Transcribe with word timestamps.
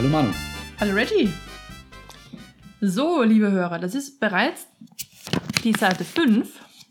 Hallo 0.00 0.08
Manu. 0.08 0.30
Hallo 0.80 0.94
Reggie. 0.94 1.28
So, 2.80 3.22
liebe 3.22 3.50
Hörer, 3.50 3.78
das 3.78 3.94
ist 3.94 4.18
bereits 4.18 4.66
die 5.62 5.74
Seite 5.74 6.04
5 6.04 6.48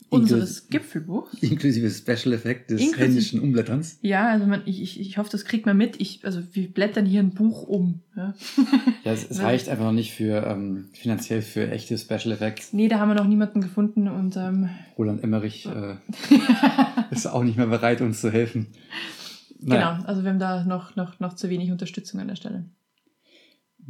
unseres 0.10 0.68
Gipfelbuchs. 0.68 1.34
Inklusive 1.42 1.90
Special 1.90 2.36
Effekt 2.36 2.70
des 2.70 2.80
Inklusive- 2.82 3.00
händischen 3.04 3.40
Umblätterns. 3.40 3.98
Ja, 4.04 4.28
also 4.30 4.46
man, 4.46 4.62
ich, 4.68 4.80
ich, 4.84 5.00
ich 5.00 5.18
hoffe, 5.18 5.32
das 5.32 5.46
kriegt 5.46 5.66
man 5.66 5.76
mit. 5.76 6.00
Ich, 6.00 6.24
also 6.24 6.44
wir 6.54 6.72
blättern 6.72 7.08
hier 7.08 7.22
ein 7.22 7.32
Buch 7.34 7.64
um. 7.64 8.02
Ja. 8.16 8.36
Ja, 9.04 9.12
es, 9.14 9.28
es 9.28 9.42
reicht 9.42 9.70
einfach 9.70 9.86
noch 9.86 9.92
nicht 9.92 10.14
für 10.14 10.46
ähm, 10.46 10.90
finanziell 10.94 11.42
für 11.42 11.72
echte 11.72 11.98
Special 11.98 12.32
Effects. 12.32 12.74
Nee, 12.74 12.90
da 12.90 13.00
haben 13.00 13.10
wir 13.10 13.16
noch 13.16 13.26
niemanden 13.26 13.62
gefunden 13.62 14.08
und 14.08 14.38
ähm, 14.38 14.70
Roland 15.00 15.24
Emmerich 15.24 15.66
äh, 15.66 15.96
ist 17.10 17.26
auch 17.26 17.44
nicht 17.44 17.58
mehr 17.58 17.66
bereit, 17.66 18.02
uns 18.02 18.22
zu 18.22 18.32
helfen. 18.32 18.68
genau, 19.60 19.98
also 20.04 20.22
wir 20.22 20.30
haben 20.30 20.38
da 20.38 20.64
noch, 20.64 20.96
noch, 20.96 21.20
noch 21.20 21.34
zu 21.34 21.50
wenig 21.50 21.72
Unterstützung 21.72 22.20
an 22.20 22.28
der 22.28 22.36
Stelle. 22.36 22.66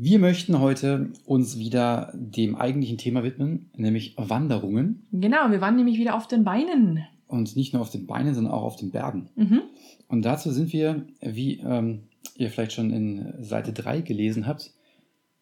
Wir 0.01 0.17
möchten 0.17 0.61
heute 0.61 1.11
uns 1.25 1.57
wieder 1.57 2.13
dem 2.15 2.55
eigentlichen 2.55 2.97
Thema 2.97 3.21
widmen, 3.21 3.69
nämlich 3.75 4.13
Wanderungen. 4.15 5.05
Genau, 5.11 5.51
wir 5.51 5.59
waren 5.59 5.75
nämlich 5.75 5.99
wieder 5.99 6.15
auf 6.15 6.25
den 6.25 6.45
Beinen. 6.45 7.03
Und 7.27 7.57
nicht 7.57 7.73
nur 7.73 7.81
auf 7.81 7.89
den 7.89 8.07
Beinen, 8.07 8.33
sondern 8.33 8.53
auch 8.53 8.63
auf 8.63 8.77
den 8.77 8.91
Bergen. 8.91 9.29
Mhm. 9.35 9.63
Und 10.07 10.21
dazu 10.21 10.51
sind 10.51 10.71
wir, 10.71 11.05
wie 11.19 11.59
ähm, 11.59 12.03
ihr 12.35 12.49
vielleicht 12.49 12.71
schon 12.71 12.91
in 12.91 13.43
Seite 13.43 13.73
3 13.73 13.99
gelesen 13.99 14.47
habt, 14.47 14.71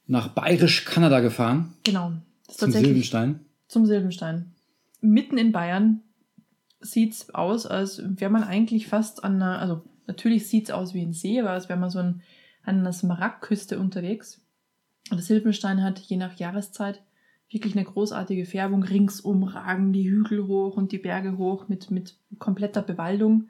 nach 0.08 0.30
Bayerisch-Kanada 0.30 1.20
gefahren, 1.20 1.76
Genau. 1.84 2.14
Zum 2.48 2.72
Silbenstein. 2.72 3.42
zum 3.68 3.86
Silbenstein. 3.86 4.54
Mitten 5.02 5.38
in 5.38 5.52
Bayern 5.52 6.02
sieht's 6.80 7.30
aus, 7.30 7.68
als 7.68 8.02
wäre 8.04 8.32
man 8.32 8.44
eigentlich 8.44 8.88
fast 8.88 9.24
an 9.24 9.36
einer, 9.36 9.60
also 9.60 9.84
natürlich 10.08 10.48
sieht's 10.48 10.72
aus 10.72 10.96
wie 10.96 11.02
ein 11.04 11.14
See, 11.14 11.40
aber 11.40 11.52
als 11.52 11.70
wäre 11.70 11.78
man 11.80 11.92
so 11.92 12.00
ein, 12.00 12.24
an 12.64 12.80
einer 12.80 12.92
Smaragdküste 12.92 13.77
unterwegs. 13.77 14.42
Und 15.10 15.18
der 15.18 15.26
Silbenstein 15.26 15.84
hat 15.84 16.00
je 16.00 16.18
nach 16.18 16.38
Jahreszeit 16.38 17.02
wirklich 17.50 17.76
eine 17.76 17.86
großartige 17.86 18.46
Färbung. 18.46 18.84
Ringsum 18.84 19.44
ragen 19.44 19.94
die 19.94 20.10
Hügel 20.10 20.48
hoch 20.48 20.76
und 20.76 20.91
die 20.91 20.98
Berge 20.98 21.38
hoch 21.38 21.68
mit, 21.68 21.91
mit 21.91 22.18
kompletter 22.40 22.82
Bewaldung. 22.82 23.49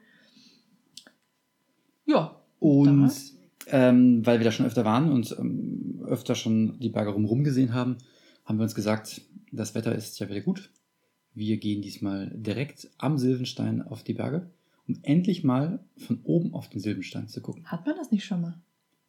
Ja. 2.06 2.40
Und 2.60 3.02
Das. 3.02 3.36
ähm, 3.68 4.24
weil 4.26 4.38
wir 4.40 4.44
da 4.44 4.52
schon 4.52 4.66
öfter 4.66 4.84
waren 4.84 5.10
und 5.12 5.36
ähm, 5.38 6.02
öfter 6.06 6.34
schon 6.34 6.78
die 6.80 6.88
Berge 6.88 7.10
rumrum 7.10 7.44
gesehen 7.44 7.72
haben, 7.72 7.98
haben 8.44 8.58
wir 8.58 8.64
uns 8.64 8.74
gesagt, 8.74 9.20
das 9.52 9.74
Wetter 9.74 9.94
ist 9.94 10.18
ja 10.18 10.28
wieder 10.28 10.40
gut. 10.40 10.70
Wir 11.34 11.58
gehen 11.58 11.82
diesmal 11.82 12.32
direkt 12.34 12.88
am 12.98 13.18
Silbenstein 13.18 13.82
auf 13.82 14.02
die 14.02 14.14
Berge, 14.14 14.50
um 14.88 14.98
endlich 15.02 15.44
mal 15.44 15.84
von 15.96 16.20
oben 16.24 16.52
auf 16.54 16.68
den 16.68 16.80
Silbenstein 16.80 17.28
zu 17.28 17.40
gucken. 17.40 17.64
Hat 17.66 17.86
man 17.86 17.96
das 17.96 18.10
nicht 18.10 18.24
schon 18.24 18.40
mal? 18.40 18.60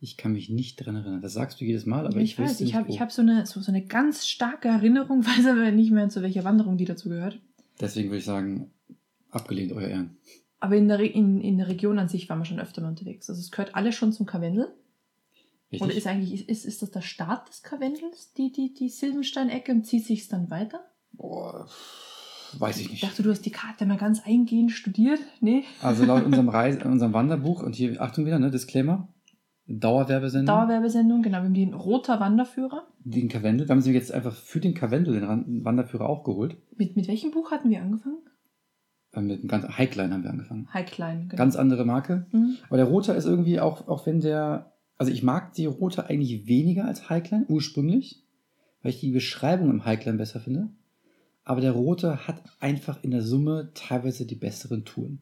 Ich 0.02 0.16
kann 0.16 0.32
mich 0.32 0.50
nicht 0.50 0.78
dran 0.78 0.96
erinnern. 0.96 1.22
Das 1.22 1.34
sagst 1.34 1.60
du 1.60 1.66
jedes 1.66 1.86
Mal, 1.86 2.06
aber 2.06 2.16
Ja, 2.16 2.22
ich, 2.22 2.32
ich 2.34 2.40
weiß, 2.40 2.62
ich 2.62 2.74
habe 2.74 2.90
ich 2.90 3.02
hab 3.02 3.12
so, 3.12 3.22
eine, 3.22 3.46
so, 3.46 3.60
so 3.60 3.72
eine 3.72 3.86
ganz 3.86 4.28
starke 4.28 4.70
Erinnerung, 4.70 5.26
weiß 5.26 5.46
aber 5.46 5.72
nicht 5.72 5.92
mehr, 5.92 6.10
zu 6.10 6.22
welcher 6.22 6.44
Wanderung 6.44 6.78
die 6.78 6.86
dazu 6.86 7.10
gehört. 7.10 7.40
Deswegen 7.82 8.10
würde 8.10 8.20
ich 8.20 8.26
sagen, 8.26 8.72
abgelehnt, 9.32 9.72
euer 9.74 9.88
Ehren. 9.88 10.18
Aber 10.62 10.76
in 10.76 10.88
der, 10.88 11.00
Re 11.00 11.06
in, 11.06 11.42
in 11.42 11.58
der 11.58 11.68
Region 11.68 12.00
an 12.00 12.10
sich 12.10 12.30
waren 12.30 12.40
wir 12.40 12.46
schon 12.46 12.60
öfter 12.60 12.82
mal 12.82 12.90
unterwegs. 12.90 13.30
Also 13.30 13.40
es 13.42 13.52
gehört 13.52 13.76
alles 13.76 13.96
schon 13.96 14.12
zum 14.12 14.26
Karwendel. 14.26 14.74
Richtig? 15.72 15.82
Oder 15.86 15.94
ist 15.96 16.08
eigentlich, 16.08 16.50
ist, 16.50 16.66
ist 16.66 16.82
das 16.82 16.92
der 16.92 17.02
Start 17.02 17.48
des 17.50 17.62
Karwendels, 17.62 18.34
die, 18.34 18.52
die, 18.52 18.74
die 18.74 18.90
Silbenstein-Ecke 18.90 19.72
und 19.72 19.86
zieht 19.86 20.06
sich 20.06 20.28
dann 20.28 20.50
weiter? 20.50 20.82
Boah, 21.14 21.68
weiß 22.58 22.78
ich 22.78 22.86
Ich 22.86 22.92
nicht. 22.94 23.04
dachte, 23.04 23.22
du 23.24 23.30
hast 23.32 23.46
die 23.46 23.52
Karte 23.52 23.86
mal 23.86 23.98
ganz 23.98 24.22
eingehend 24.26 24.72
studiert. 24.72 25.20
Nee. 25.42 25.64
Also 25.82 26.06
laut 26.06 26.24
unserem, 26.26 26.50
Reise, 26.50 26.84
unserem 26.86 27.14
Wanderbuch, 27.14 27.62
und 27.62 27.76
hier, 27.76 28.02
Achtung 28.02 28.26
wieder, 28.26 28.40
ne, 28.40 28.50
Disclaimer, 28.50 29.08
Dauerwerbesendung, 29.70 30.56
Dauerwerbesendung, 30.56 31.22
genau, 31.22 31.38
wir 31.40 31.44
haben 31.44 31.54
den 31.54 31.74
roter 31.74 32.20
Wanderführer. 32.20 32.88
den 33.04 33.30
Karwendel. 33.30 33.68
Wir 33.68 33.74
haben 33.76 33.82
sie 33.82 33.92
jetzt 33.94 34.12
einfach 34.12 34.34
für 34.34 34.60
den 34.60 34.74
Karwendel 34.74 35.20
den 35.20 35.64
Wanderführer 35.64 36.10
auch 36.10 36.24
geholt. 36.24 36.58
Mit, 36.76 36.96
mit 36.96 37.08
welchem 37.08 37.32
Buch 37.32 37.52
hatten 37.52 37.70
wir 37.70 37.82
angefangen? 37.82 38.18
Äh, 39.14 39.22
Mit 39.22 39.40
einem 39.40 39.48
ganz 39.48 39.78
Highline 39.78 40.14
haben 40.14 40.24
wir 40.24 40.32
angefangen. 40.32 40.68
High 40.74 40.90
Klein, 40.90 41.30
genau. 41.30 41.36
Ganz 41.38 41.56
andere 41.56 41.86
Marke. 41.86 42.26
Mhm. 42.32 42.58
Aber 42.68 42.78
der 42.78 42.86
rote 42.88 43.14
ist 43.14 43.26
irgendwie 43.26 43.60
auch, 43.60 43.88
auch 43.88 44.06
wenn 44.06 44.20
der, 44.22 44.74
also 44.98 45.12
ich 45.12 45.24
mag 45.24 45.54
die 45.54 45.66
rote 45.68 46.10
eigentlich 46.10 46.48
weniger 46.48 46.86
als 46.86 47.10
Highline, 47.10 47.46
ursprünglich, 47.48 48.24
weil 48.82 48.92
ich 48.92 49.00
die 49.00 49.12
Beschreibung 49.12 49.70
im 49.70 49.86
Highline 49.86 50.18
besser 50.18 50.40
finde. 50.40 50.70
Aber 51.44 51.62
der 51.62 51.72
rote 51.72 52.28
hat 52.28 52.42
einfach 52.60 53.04
in 53.04 53.12
der 53.12 53.22
Summe 53.24 53.72
teilweise 53.74 54.26
die 54.26 54.36
besseren 54.36 54.86
Touren. 54.86 55.22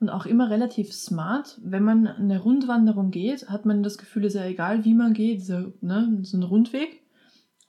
Und 0.00 0.08
auch 0.08 0.24
immer 0.24 0.48
relativ 0.50 0.92
smart. 0.94 1.60
Wenn 1.62 1.84
man 1.84 2.06
eine 2.06 2.40
Rundwanderung 2.40 3.10
geht, 3.10 3.48
hat 3.50 3.66
man 3.66 3.82
das 3.82 3.98
Gefühl, 3.98 4.24
ist 4.24 4.34
ja 4.34 4.46
egal, 4.46 4.84
wie 4.86 4.94
man 4.94 5.12
geht, 5.12 5.44
so, 5.44 5.72
ne, 5.82 6.18
so 6.22 6.38
ein 6.38 6.42
Rundweg. 6.42 7.00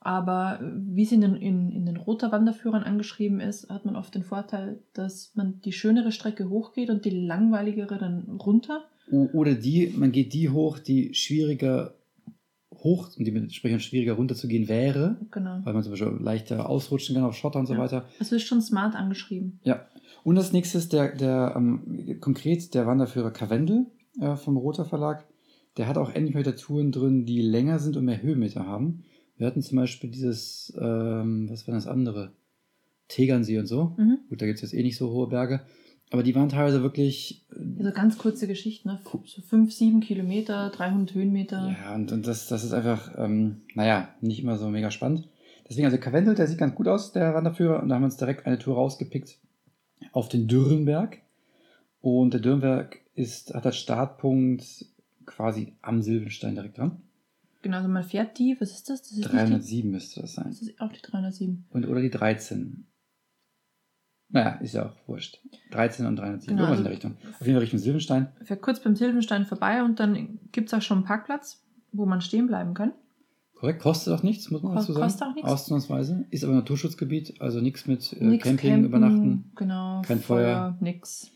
Aber 0.00 0.58
wie 0.62 1.02
es 1.04 1.12
in 1.12 1.20
den, 1.20 1.36
in, 1.36 1.70
in 1.70 1.86
den 1.86 1.96
roter 1.96 2.32
Wanderführern 2.32 2.82
angeschrieben 2.82 3.38
ist, 3.38 3.68
hat 3.70 3.84
man 3.84 3.94
oft 3.96 4.14
den 4.14 4.24
Vorteil, 4.24 4.80
dass 4.94 5.30
man 5.34 5.60
die 5.60 5.72
schönere 5.72 6.10
Strecke 6.10 6.48
hochgeht 6.48 6.90
und 6.90 7.04
die 7.04 7.10
langweiligere 7.10 7.98
dann 7.98 8.22
runter. 8.44 8.82
Oder 9.32 9.54
die, 9.54 9.92
man 9.96 10.10
geht 10.10 10.32
die 10.32 10.48
hoch, 10.48 10.78
die 10.78 11.14
schwieriger 11.14 11.94
hoch 12.72 13.10
und 13.16 13.26
dementsprechend 13.26 13.82
schwieriger 13.82 14.14
runterzugehen 14.14 14.68
wäre, 14.68 15.18
Genau. 15.30 15.60
weil 15.62 15.74
man 15.74 15.82
zum 15.84 15.92
Beispiel 15.92 16.18
leichter 16.20 16.68
ausrutschen 16.68 17.14
kann 17.14 17.24
auf 17.24 17.36
Schotter 17.36 17.60
und 17.60 17.66
so 17.66 17.74
Ja. 17.74 17.78
weiter. 17.80 18.04
Also 18.18 18.34
ist 18.34 18.42
schon 18.46 18.60
smart 18.62 18.96
angeschrieben. 18.96 19.60
Ja. 19.62 19.86
Und 20.24 20.36
das 20.36 20.52
nächste 20.52 20.78
ist 20.78 20.92
der, 20.92 21.14
der 21.14 21.54
ähm, 21.56 22.18
konkret 22.20 22.74
der 22.74 22.86
Wanderführer 22.86 23.30
Karwendel 23.30 23.86
äh, 24.20 24.36
vom 24.36 24.56
Roter 24.56 24.84
Verlag. 24.84 25.24
Der 25.76 25.88
hat 25.88 25.98
auch 25.98 26.10
endlich 26.10 26.36
wieder 26.36 26.54
Touren 26.54 26.92
drin, 26.92 27.24
die 27.24 27.40
länger 27.40 27.78
sind 27.78 27.96
und 27.96 28.04
mehr 28.04 28.22
Höhenmeter 28.22 28.66
haben. 28.66 29.04
Wir 29.36 29.46
hatten 29.46 29.62
zum 29.62 29.76
Beispiel 29.76 30.10
dieses, 30.10 30.72
ähm, 30.78 31.48
was 31.50 31.66
war 31.66 31.74
das 31.74 31.86
andere? 31.86 32.32
Tegernsee 33.08 33.58
und 33.58 33.66
so. 33.66 33.94
Mhm. 33.96 34.18
Gut, 34.28 34.40
da 34.40 34.46
gibt 34.46 34.56
es 34.56 34.62
jetzt 34.62 34.74
eh 34.74 34.82
nicht 34.82 34.96
so 34.96 35.10
hohe 35.10 35.28
Berge. 35.28 35.60
Aber 36.10 36.22
die 36.22 36.34
waren 36.34 36.50
teilweise 36.50 36.82
wirklich. 36.82 37.44
äh, 37.50 37.80
Also 37.80 37.92
ganz 37.92 38.18
kurze 38.18 38.46
Geschichten, 38.46 38.88
ne? 38.88 39.00
so 39.24 39.42
5, 39.42 39.72
7 39.72 40.00
Kilometer, 40.00 40.70
300 40.70 41.14
Höhenmeter. 41.14 41.74
Ja, 41.82 41.94
und, 41.94 42.12
und 42.12 42.26
das, 42.26 42.46
das 42.48 42.64
ist 42.64 42.72
einfach, 42.74 43.12
ähm, 43.16 43.62
naja, 43.74 44.08
nicht 44.20 44.40
immer 44.42 44.58
so 44.58 44.68
mega 44.68 44.90
spannend. 44.90 45.28
Deswegen, 45.68 45.86
also 45.86 45.98
Karwendel, 45.98 46.34
der 46.34 46.46
sieht 46.46 46.58
ganz 46.58 46.74
gut 46.74 46.86
aus, 46.86 47.12
der 47.12 47.34
Wanderführer. 47.34 47.82
Und 47.82 47.88
da 47.88 47.94
haben 47.94 48.02
wir 48.02 48.06
uns 48.06 48.18
direkt 48.18 48.46
eine 48.46 48.58
Tour 48.58 48.74
rausgepickt 48.74 49.38
auf 50.12 50.28
den 50.28 50.48
Dürrenberg. 50.48 51.18
Und 52.00 52.32
der 52.34 52.40
Dürrenberg 52.40 52.98
ist, 53.14 53.54
hat 53.54 53.66
als 53.66 53.76
Startpunkt 53.76 54.86
quasi 55.26 55.76
am 55.82 56.02
Silbenstein 56.02 56.54
direkt 56.54 56.78
dran. 56.78 57.00
Genau, 57.62 57.76
also 57.76 57.88
man 57.88 58.02
fährt 58.02 58.38
die, 58.38 58.56
was 58.58 58.72
ist 58.72 58.90
das? 58.90 59.02
Das 59.02 59.12
ist, 59.12 59.18
nicht 59.18 59.32
307 59.32 59.90
müsste 59.90 60.20
das 60.20 60.30
die, 60.30 60.36
sein. 60.36 60.46
das 60.48 60.62
ist 60.62 60.80
auch 60.80 60.90
die 60.92 61.00
307. 61.00 61.64
Und, 61.70 61.86
oder 61.86 62.00
die 62.00 62.10
13. 62.10 62.86
Naja, 64.30 64.54
ist 64.60 64.72
ja 64.74 64.86
auch 64.86 64.96
wurscht. 65.08 65.40
13 65.70 66.06
und 66.06 66.16
307. 66.16 66.56
Genau, 66.56 66.68
Irgendwas 66.68 66.80
in 66.80 66.86
also- 66.86 67.02
der 67.04 67.12
Richtung. 67.14 67.32
Auf 67.38 67.46
jeden 67.46 67.52
Fall 67.52 67.60
Richtung 67.62 67.78
Silbenstein. 67.78 68.32
fährt 68.42 68.62
kurz 68.62 68.80
beim 68.80 68.96
Silbenstein 68.96 69.44
vorbei 69.46 69.82
und 69.84 70.00
dann 70.00 70.40
gibt 70.50 70.68
es 70.68 70.74
auch 70.74 70.82
schon 70.82 70.98
einen 70.98 71.06
Parkplatz, 71.06 71.62
wo 71.92 72.06
man 72.06 72.20
stehen 72.20 72.46
bleiben 72.46 72.74
kann. 72.74 72.92
Korrekt, 73.62 73.80
kostet 73.80 74.12
auch 74.12 74.24
nichts, 74.24 74.50
muss 74.50 74.64
man 74.64 74.74
dazu 74.74 74.92
sagen. 74.92 75.04
kostet 75.04 75.22
auch 75.22 75.34
nichts. 75.36 75.48
Ausnahmsweise. 75.48 76.26
Ist 76.30 76.42
aber 76.42 76.52
Naturschutzgebiet, 76.52 77.40
also 77.40 77.60
nichts 77.60 77.86
mit 77.86 78.12
äh, 78.14 78.24
Nix 78.24 78.42
Camping, 78.42 78.70
campen, 78.70 78.86
Übernachten. 78.86 79.52
Genau, 79.54 80.02
kein 80.02 80.18
Feuer. 80.18 80.76
nix. 80.80 81.30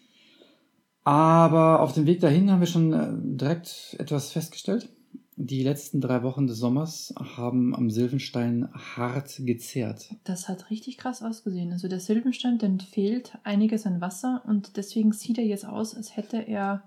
Aber 1.05 1.79
auf 1.83 1.93
dem 1.93 2.05
Weg 2.07 2.19
dahin 2.19 2.51
haben 2.51 2.59
wir 2.59 2.67
schon 2.67 2.93
äh, 2.93 3.11
direkt 3.13 3.95
etwas 4.01 4.33
festgestellt. 4.33 4.89
Die 5.37 5.63
letzten 5.63 6.01
drei 6.01 6.25
Wochen 6.25 6.49
des 6.49 6.59
Sommers 6.59 7.15
haben 7.17 7.77
am 7.77 7.91
Silvenstein 7.91 8.71
hart 8.75 9.43
gezehrt. 9.45 10.09
Das 10.25 10.49
hat 10.49 10.69
richtig 10.69 10.99
krass 10.99 11.23
ausgesehen. 11.23 11.71
Also 11.71 11.87
der 11.87 12.01
Silbenstein, 12.01 12.59
dem 12.59 12.81
fehlt 12.81 13.39
einiges 13.45 13.87
an 13.87 14.01
Wasser 14.01 14.43
und 14.49 14.77
deswegen 14.77 15.13
sieht 15.13 15.39
er 15.39 15.47
jetzt 15.47 15.65
aus, 15.65 15.95
als 15.95 16.17
hätte 16.17 16.39
er 16.39 16.83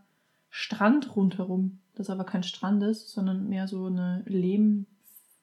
Strand 0.50 1.16
rundherum. 1.16 1.80
Das 1.96 2.10
aber 2.10 2.26
kein 2.26 2.44
Strand 2.44 2.84
ist, 2.84 3.10
sondern 3.10 3.48
mehr 3.48 3.70
so 3.70 3.86
eine 3.86 4.22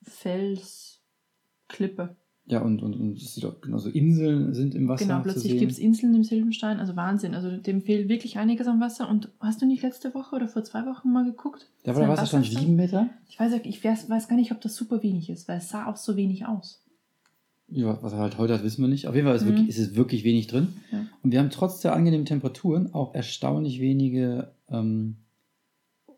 Lehmfelsklippe. 0.06 2.16
Ja, 2.48 2.60
und, 2.62 2.80
und, 2.80 2.94
und 2.94 3.16
es 3.20 3.34
sieht 3.34 3.44
auch 3.44 3.60
genauso 3.60 3.88
Inseln 3.88 4.54
sind 4.54 4.76
im 4.76 4.86
Wasser. 4.86 5.04
Genau, 5.04 5.20
plötzlich 5.20 5.58
gibt 5.58 5.72
es 5.72 5.80
Inseln 5.80 6.14
im 6.14 6.22
Silbenstein. 6.22 6.78
Also 6.78 6.94
Wahnsinn. 6.94 7.34
Also 7.34 7.56
dem 7.56 7.82
fehlt 7.82 8.08
wirklich 8.08 8.38
einiges 8.38 8.68
an 8.68 8.80
Wasser. 8.80 9.08
Und 9.08 9.30
hast 9.40 9.62
du 9.62 9.66
nicht 9.66 9.82
letzte 9.82 10.14
Woche 10.14 10.36
oder 10.36 10.46
vor 10.46 10.62
zwei 10.62 10.86
Wochen 10.86 11.10
mal 11.10 11.24
geguckt? 11.24 11.68
Da 11.82 11.88
war 11.88 11.94
der 11.94 12.02
Sein 12.06 12.12
Wasserstand 12.12 12.44
Wasserstand? 12.44 12.66
sieben 12.66 12.76
Meter. 12.76 13.10
Ich 13.28 13.40
weiß, 13.40 13.52
ich 13.64 13.82
weiß, 13.82 14.08
weiß 14.08 14.28
gar 14.28 14.36
nicht, 14.36 14.52
ob 14.52 14.60
das 14.60 14.76
super 14.76 15.02
wenig 15.02 15.28
ist, 15.28 15.48
weil 15.48 15.58
es 15.58 15.70
sah 15.70 15.86
auch 15.86 15.96
so 15.96 16.16
wenig 16.16 16.46
aus. 16.46 16.84
Ja, 17.68 17.98
was 18.00 18.12
er 18.12 18.20
halt 18.20 18.38
heute 18.38 18.54
hat, 18.54 18.62
wissen 18.62 18.80
wir 18.82 18.88
nicht. 18.88 19.08
Auf 19.08 19.16
jeden 19.16 19.26
Fall 19.26 19.34
ist, 19.34 19.42
Mhm. 19.42 19.48
wirklich, 19.48 19.68
ist 19.68 19.78
es 19.80 19.96
wirklich 19.96 20.22
wenig 20.22 20.46
drin. 20.46 20.68
Ja. 20.92 21.04
Und 21.24 21.32
wir 21.32 21.40
haben 21.40 21.50
trotz 21.50 21.80
der 21.80 21.94
angenehmen 21.94 22.26
Temperaturen 22.26 22.94
auch 22.94 23.12
erstaunlich 23.12 23.80
wenige 23.80 24.52
ähm, 24.70 25.16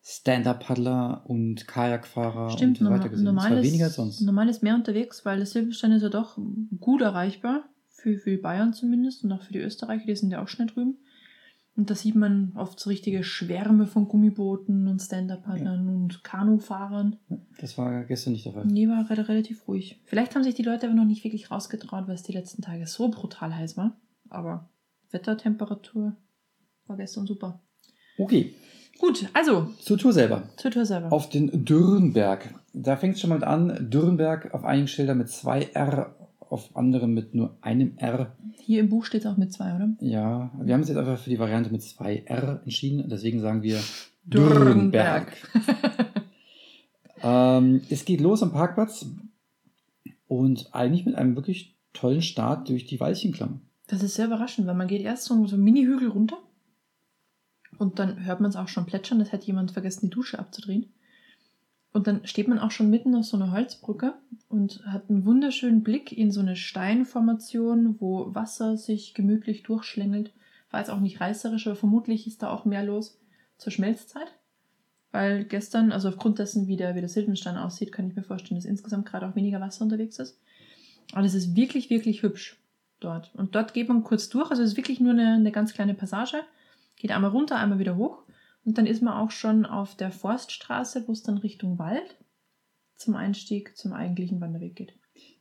Stand-Up-Paddler 0.03 1.25
und 1.27 1.67
Kajakfahrer 1.67 2.51
Stimmt, 2.51 2.81
und 2.81 2.87
so 2.87 2.93
weiter 2.93 3.09
gesehen. 3.09 3.25
normal, 3.25 3.47
es 3.47 3.51
war 3.53 3.59
ist, 3.61 3.67
weniger 3.67 3.85
als 3.87 3.95
sonst. 3.95 4.21
normal 4.23 4.49
ist 4.49 4.63
mehr 4.63 4.75
unterwegs, 4.75 5.25
weil 5.25 5.41
das 5.41 5.53
Silberstein 5.53 5.93
ist 5.93 6.03
ja 6.03 6.09
doch 6.09 6.39
gut 6.81 7.03
erreichbar, 7.03 7.69
für, 7.89 8.17
für 8.19 8.31
die 8.31 8.37
Bayern 8.37 8.73
zumindest 8.73 9.25
und 9.25 9.33
auch 9.33 9.43
für 9.43 9.53
die 9.53 9.59
Österreicher, 9.59 10.07
die 10.07 10.15
sind 10.17 10.31
ja 10.31 10.43
auch 10.43 10.49
schnell 10.49 10.69
drüben. 10.69 10.99
Und 11.77 11.91
da 11.91 11.95
sieht 11.95 12.17
man 12.17 12.53
oft 12.57 12.81
so 12.81 12.91
richtige 12.91 13.23
Schwärme 13.23 13.87
von 13.87 14.09
Gummibooten 14.09 14.89
und 14.89 15.01
Stand-Up-Paddlern 15.01 15.89
und 15.89 16.25
Kanufahrern. 16.25 17.17
Das 17.61 17.79
war 17.79 18.03
gestern 18.05 18.33
nicht 18.33 18.47
der 18.47 18.53
Fall. 18.53 18.67
Nee, 18.67 18.89
war 18.89 19.09
re- 19.09 19.29
relativ 19.29 19.69
ruhig. 19.69 20.01
Vielleicht 20.05 20.35
haben 20.35 20.43
sich 20.43 20.57
die 20.57 20.65
Leute 20.65 20.87
aber 20.87 20.97
noch 20.97 21.05
nicht 21.05 21.23
wirklich 21.23 21.53
rausgetraut, 21.53 22.09
weil 22.09 22.17
es 22.17 22.25
die 22.25 22.33
letzten 22.33 22.63
Tage 22.63 22.85
so 22.89 23.09
brutal 23.11 23.55
heiß 23.55 23.77
war. 23.77 23.97
Aber 24.29 24.69
Wettertemperatur 25.13 26.17
war 26.87 26.97
gestern 26.97 27.27
super. 27.27 27.61
Okay, 28.19 28.55
Gut, 28.99 29.29
also 29.33 29.71
zur 29.81 29.97
Tour 29.97 30.13
selber. 30.13 30.43
zur 30.57 30.71
Tour 30.71 30.85
selber. 30.85 31.13
Auf 31.13 31.29
den 31.29 31.65
Dürrenberg. 31.65 32.55
Da 32.73 32.97
fängt 32.97 33.15
es 33.15 33.21
schon 33.21 33.31
mal 33.31 33.45
an. 33.45 33.89
Dürrenberg 33.91 34.53
auf 34.55 34.65
einigen 34.65 34.89
Schildern 34.89 35.19
mit 35.19 35.29
zwei 35.29 35.63
R, 35.73 36.15
auf 36.41 36.77
anderen 36.77 37.15
mit 37.15 37.35
nur 37.35 37.57
einem 37.61 37.97
R. 37.97 38.37
Hier 38.57 38.81
im 38.81 38.89
Buch 38.89 39.05
steht 39.05 39.23
es 39.25 39.27
auch 39.27 39.37
mit 39.37 39.53
zwei, 39.53 39.75
oder? 39.75 39.91
Ja, 40.01 40.51
wir 40.61 40.75
haben 40.75 40.81
uns 40.81 40.89
jetzt 40.89 40.99
einfach 40.99 41.19
für 41.19 41.31
die 41.31 41.39
Variante 41.39 41.71
mit 41.71 41.83
zwei 41.83 42.23
R 42.27 42.61
entschieden. 42.65 43.09
Deswegen 43.09 43.41
sagen 43.41 43.63
wir 43.63 43.79
Dürrenberg. 44.25 45.33
ähm, 47.23 47.81
es 47.89 48.05
geht 48.05 48.21
los 48.21 48.43
am 48.43 48.53
Parkplatz 48.53 49.07
und 50.27 50.75
eigentlich 50.75 51.07
mit 51.07 51.15
einem 51.15 51.37
wirklich 51.37 51.77
tollen 51.93 52.23
Start 52.23 52.69
durch 52.69 52.85
die 52.85 52.99
Weilchenklamm. 53.01 53.61
Das 53.87 54.03
ist 54.03 54.17
sehr 54.17 54.27
überraschend, 54.27 54.67
weil 54.67 54.75
man 54.75 54.89
geht 54.89 55.03
erst 55.03 55.25
so, 55.25 55.47
so 55.47 55.55
einen 55.55 55.65
Mini-Hügel 55.65 56.09
runter 56.09 56.37
und 57.79 57.99
dann 57.99 58.25
hört 58.25 58.41
man 58.41 58.51
es 58.51 58.57
auch 58.57 58.69
schon 58.69 58.87
plätschern, 58.87 59.19
das 59.19 59.33
hätte 59.33 59.47
jemand 59.47 59.71
vergessen, 59.71 60.07
die 60.07 60.11
Dusche 60.11 60.39
abzudrehen. 60.39 60.93
Und 61.93 62.07
dann 62.07 62.27
steht 62.27 62.49
man 62.49 62.59
auch 62.59 62.71
schon 62.71 62.91
mitten 62.91 63.15
auf 63.15 63.25
so 63.25 63.37
einer 63.37 63.51
Holzbrücke 63.51 64.15
und 64.49 64.85
hat 64.87 65.09
einen 65.09 65.25
wunderschönen 65.25 65.83
Blick 65.83 66.13
in 66.13 66.31
so 66.31 66.41
eine 66.41 66.55
Steinformation, 66.55 67.97
wo 67.99 68.35
Wasser 68.35 68.77
sich 68.77 69.15
gemütlich 69.15 69.63
durchschlängelt. 69.63 70.33
War 70.71 70.81
jetzt 70.81 70.91
auch 70.91 71.01
nicht 71.01 71.21
reißerisch, 71.21 71.67
aber 71.67 71.77
vermutlich 71.77 72.27
ist 72.27 72.43
da 72.43 72.51
auch 72.51 72.67
mehr 72.67 72.85
los 72.85 73.19
zur 73.57 73.73
Schmelzzeit. 73.73 74.33
Weil 75.11 75.45
gestern, 75.45 75.91
also 75.91 76.09
aufgrund 76.09 76.39
dessen, 76.39 76.67
wie 76.67 76.77
der, 76.77 76.95
wie 76.95 77.01
der 77.01 77.09
Silbenstein 77.09 77.57
aussieht, 77.57 77.93
kann 77.93 78.07
ich 78.07 78.15
mir 78.15 78.23
vorstellen, 78.23 78.61
dass 78.61 78.67
insgesamt 78.67 79.07
gerade 79.07 79.27
auch 79.27 79.35
weniger 79.35 79.61
Wasser 79.61 79.83
unterwegs 79.83 80.19
ist. 80.19 80.39
Aber 81.13 81.25
es 81.25 81.35
ist 81.35 81.57
wirklich, 81.57 81.89
wirklich 81.89 82.23
hübsch 82.23 82.61
dort. 83.01 83.35
Und 83.35 83.55
dort 83.55 83.73
geht 83.73 83.89
man 83.89 84.05
kurz 84.05 84.29
durch. 84.29 84.51
Also 84.51 84.63
es 84.63 84.73
ist 84.73 84.77
wirklich 84.77 85.01
nur 85.01 85.13
eine, 85.13 85.35
eine 85.35 85.53
ganz 85.53 85.73
kleine 85.73 85.95
Passage. 85.95 86.43
Geht 86.99 87.11
einmal 87.13 87.31
runter, 87.31 87.57
einmal 87.57 87.79
wieder 87.79 87.97
hoch. 87.97 88.23
Und 88.65 88.77
dann 88.79 88.87
ist 88.87 89.03
man 89.03 89.15
auch 89.15 89.31
schon 89.31 89.65
auf 89.67 89.95
der 89.97 90.11
Forststraße, 90.11 91.05
wo 91.07 91.13
es 91.13 91.23
dann 91.23 91.39
Richtung 91.39 91.79
Wald 91.79 92.17
zum 92.97 93.15
Einstieg 93.15 93.77
zum 93.77 93.93
eigentlichen 93.93 94.41
Wanderweg 94.41 94.77
geht. 94.77 94.93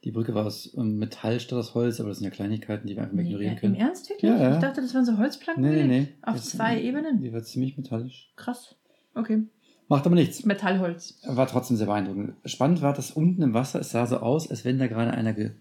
Die 0.03 0.11
Brücke 0.11 0.33
war 0.33 0.45
aus 0.45 0.73
ähm, 0.77 0.97
Metall 0.97 1.39
statt 1.39 1.57
aus 1.59 1.73
Holz, 1.75 1.99
aber 1.99 2.09
das 2.09 2.19
sind 2.19 2.25
ja 2.25 2.31
Kleinigkeiten, 2.31 2.87
die 2.87 2.95
wir 2.95 3.03
einfach 3.03 3.15
mal 3.15 3.23
ignorieren 3.25 3.53
Im 3.55 3.59
können. 3.59 3.75
Ernst 3.75 4.09
wirklich? 4.09 4.29
Ja, 4.31 4.37
ja. 4.37 4.53
Ich 4.55 4.61
dachte, 4.61 4.81
das 4.81 4.93
waren 4.93 5.05
so 5.05 5.17
Holzplanken. 5.17 5.63
Nee, 5.63 5.83
nee, 5.83 5.87
nee. 5.87 6.07
Auf 6.21 6.35
Das- 6.35 6.49
zwei 6.51 6.79
Ebenen? 6.81 7.21
Die 7.21 7.33
war 7.33 7.43
ziemlich 7.43 7.77
metallisch. 7.77 8.31
Krass. 8.35 8.75
Okay. 9.13 9.43
Macht 9.87 10.05
aber 10.05 10.15
nichts. 10.15 10.45
Metallholz. 10.45 11.19
War 11.25 11.47
trotzdem 11.47 11.77
sehr 11.77 11.87
beeindruckend. 11.87 12.33
Spannend 12.45 12.81
war, 12.81 12.93
dass 12.93 13.11
unten 13.11 13.41
im 13.41 13.53
Wasser, 13.53 13.79
es 13.79 13.91
sah 13.91 14.05
so 14.05 14.17
aus, 14.17 14.49
als 14.49 14.65
wenn 14.65 14.79
da 14.79 14.87
gerade 14.87 15.11
einer 15.11 15.33
ge 15.33 15.51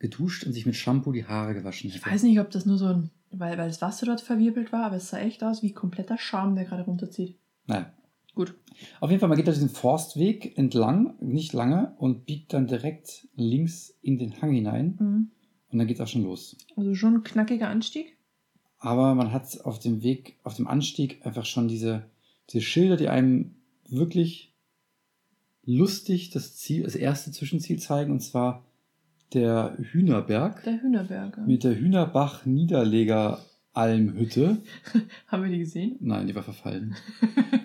geduscht 0.00 0.44
und 0.44 0.52
sich 0.52 0.66
mit 0.66 0.74
Shampoo 0.74 1.12
die 1.12 1.26
Haare 1.26 1.54
gewaschen 1.54 1.88
Ich 1.88 1.96
hätte. 1.96 2.06
weiß 2.10 2.24
nicht, 2.24 2.40
ob 2.40 2.50
das 2.50 2.66
nur 2.66 2.78
so 2.78 2.86
ein, 2.86 3.10
weil, 3.30 3.56
weil 3.56 3.68
das 3.68 3.80
Wasser 3.80 4.06
dort 4.06 4.20
verwirbelt 4.20 4.72
war, 4.72 4.84
aber 4.86 4.96
es 4.96 5.10
sah 5.10 5.18
echt 5.18 5.44
aus 5.44 5.62
wie 5.62 5.72
kompletter 5.72 6.18
Schaum, 6.18 6.56
der 6.56 6.64
gerade 6.64 6.82
runterzieht. 6.82 7.38
Naja. 7.66 7.92
Gut. 8.34 8.54
Auf 9.00 9.10
jeden 9.10 9.20
Fall, 9.20 9.28
man 9.28 9.36
geht 9.36 9.48
da 9.48 9.52
diesen 9.52 9.68
Forstweg 9.68 10.56
entlang, 10.56 11.14
nicht 11.20 11.52
lange, 11.52 11.94
und 11.98 12.26
biegt 12.26 12.52
dann 12.52 12.66
direkt 12.66 13.28
links 13.34 13.98
in 14.02 14.18
den 14.18 14.40
Hang 14.40 14.52
hinein. 14.52 14.96
Mhm. 14.98 15.30
Und 15.68 15.78
dann 15.78 15.86
geht's 15.86 16.00
auch 16.00 16.08
schon 16.08 16.22
los. 16.22 16.56
Also 16.76 16.94
schon 16.94 17.14
ein 17.16 17.22
knackiger 17.22 17.68
Anstieg. 17.68 18.16
Aber 18.78 19.14
man 19.14 19.32
hat 19.32 19.60
auf 19.64 19.78
dem 19.78 20.02
Weg, 20.02 20.38
auf 20.42 20.54
dem 20.54 20.66
Anstieg 20.66 21.24
einfach 21.26 21.44
schon 21.44 21.68
diese, 21.68 22.04
diese 22.48 22.62
Schilder, 22.62 22.96
die 22.96 23.08
einem 23.08 23.56
wirklich 23.88 24.54
lustig 25.64 26.30
das 26.30 26.56
Ziel, 26.56 26.84
das 26.84 26.94
erste 26.94 27.32
Zwischenziel 27.32 27.78
zeigen, 27.78 28.12
und 28.12 28.20
zwar 28.20 28.64
der 29.34 29.76
Hühnerberg 29.78 30.62
Der 30.64 30.82
Hühnerberger. 30.82 31.42
mit 31.46 31.64
der 31.64 31.76
Hühnerbach 31.78 32.44
Niederleger 32.46 33.38
Almhütte. 33.72 34.58
Haben 35.28 35.44
wir 35.44 35.50
die 35.50 35.58
gesehen? 35.60 35.96
Nein, 36.00 36.26
die 36.26 36.34
war 36.34 36.42
verfallen. 36.42 36.96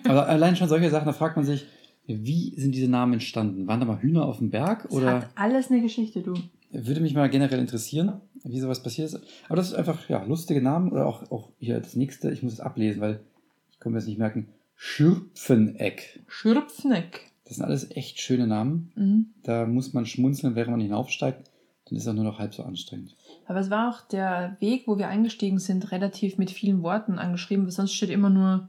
Aber 0.08 0.28
allein 0.28 0.54
schon 0.56 0.68
solche 0.68 0.88
Sachen, 0.90 1.06
da 1.06 1.12
fragt 1.12 1.36
man 1.36 1.44
sich, 1.44 1.66
wie 2.06 2.54
sind 2.58 2.74
diese 2.74 2.88
Namen 2.88 3.14
entstanden? 3.14 3.66
Waren 3.66 3.80
da 3.80 3.86
mal 3.86 4.00
Hühner 4.00 4.24
auf 4.26 4.38
dem 4.38 4.50
Berg? 4.50 4.84
Das 4.84 4.92
Oder 4.92 5.14
hat 5.22 5.28
alles 5.34 5.70
eine 5.70 5.80
Geschichte, 5.82 6.22
du. 6.22 6.34
würde 6.70 7.00
mich 7.00 7.14
mal 7.14 7.28
generell 7.28 7.58
interessieren, 7.58 8.20
wie 8.44 8.60
sowas 8.60 8.82
passiert 8.84 9.08
ist. 9.08 9.20
Aber 9.48 9.56
das 9.56 9.68
ist 9.68 9.74
einfach, 9.74 10.08
ja, 10.08 10.22
lustige 10.22 10.62
Namen. 10.62 10.92
Oder 10.92 11.06
auch, 11.06 11.28
auch 11.32 11.50
hier 11.58 11.80
das 11.80 11.96
nächste, 11.96 12.30
ich 12.30 12.44
muss 12.44 12.52
es 12.52 12.60
ablesen, 12.60 13.00
weil 13.00 13.18
ich 13.72 13.80
kann 13.80 13.90
mir 13.90 13.98
das 13.98 14.06
nicht 14.06 14.18
merken. 14.18 14.46
Schürpfeneck. 14.76 16.20
Schürpfneck. 16.28 17.32
Das 17.44 17.56
sind 17.56 17.64
alles 17.64 17.90
echt 17.90 18.20
schöne 18.20 18.46
Namen. 18.46 18.92
Mhm. 18.94 19.26
Da 19.42 19.66
muss 19.66 19.92
man 19.92 20.06
schmunzeln, 20.06 20.54
während 20.54 20.72
man 20.72 20.80
hinaufsteigt. 20.80 21.50
Dann 21.88 21.96
ist 21.96 22.02
es 22.02 22.08
auch 22.08 22.14
nur 22.14 22.24
noch 22.24 22.38
halb 22.38 22.52
so 22.52 22.64
anstrengend. 22.64 23.16
Aber 23.46 23.60
es 23.60 23.70
war 23.70 23.88
auch 23.90 24.00
der 24.08 24.56
Weg, 24.60 24.88
wo 24.88 24.98
wir 24.98 25.08
eingestiegen 25.08 25.58
sind, 25.58 25.92
relativ 25.92 26.36
mit 26.36 26.50
vielen 26.50 26.82
Worten 26.82 27.18
angeschrieben, 27.18 27.64
weil 27.64 27.72
sonst 27.72 27.94
steht 27.94 28.10
immer 28.10 28.30
nur 28.30 28.68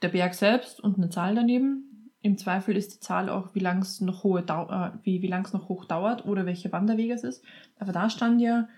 der 0.00 0.08
Berg 0.08 0.34
selbst 0.34 0.80
und 0.80 0.96
eine 0.96 1.10
Zahl 1.10 1.34
daneben. 1.34 2.10
Im 2.22 2.38
Zweifel 2.38 2.76
ist 2.76 2.94
die 2.94 3.00
Zahl 3.00 3.28
auch, 3.28 3.54
wie 3.54 3.60
lang 3.60 3.82
es 3.82 4.00
noch 4.00 4.24
hohe 4.24 4.42
Dau 4.42 4.70
äh, 4.70 4.92
wie, 5.02 5.20
wie 5.20 5.26
lang 5.26 5.44
es 5.44 5.52
noch 5.52 5.68
hoch 5.68 5.84
dauert 5.84 6.24
oder 6.24 6.46
welche 6.46 6.72
Wanderwege 6.72 7.12
es 7.12 7.24
ist. 7.24 7.44
Aber 7.78 7.92
da 7.92 8.08
stand 8.08 8.40
ja 8.40 8.68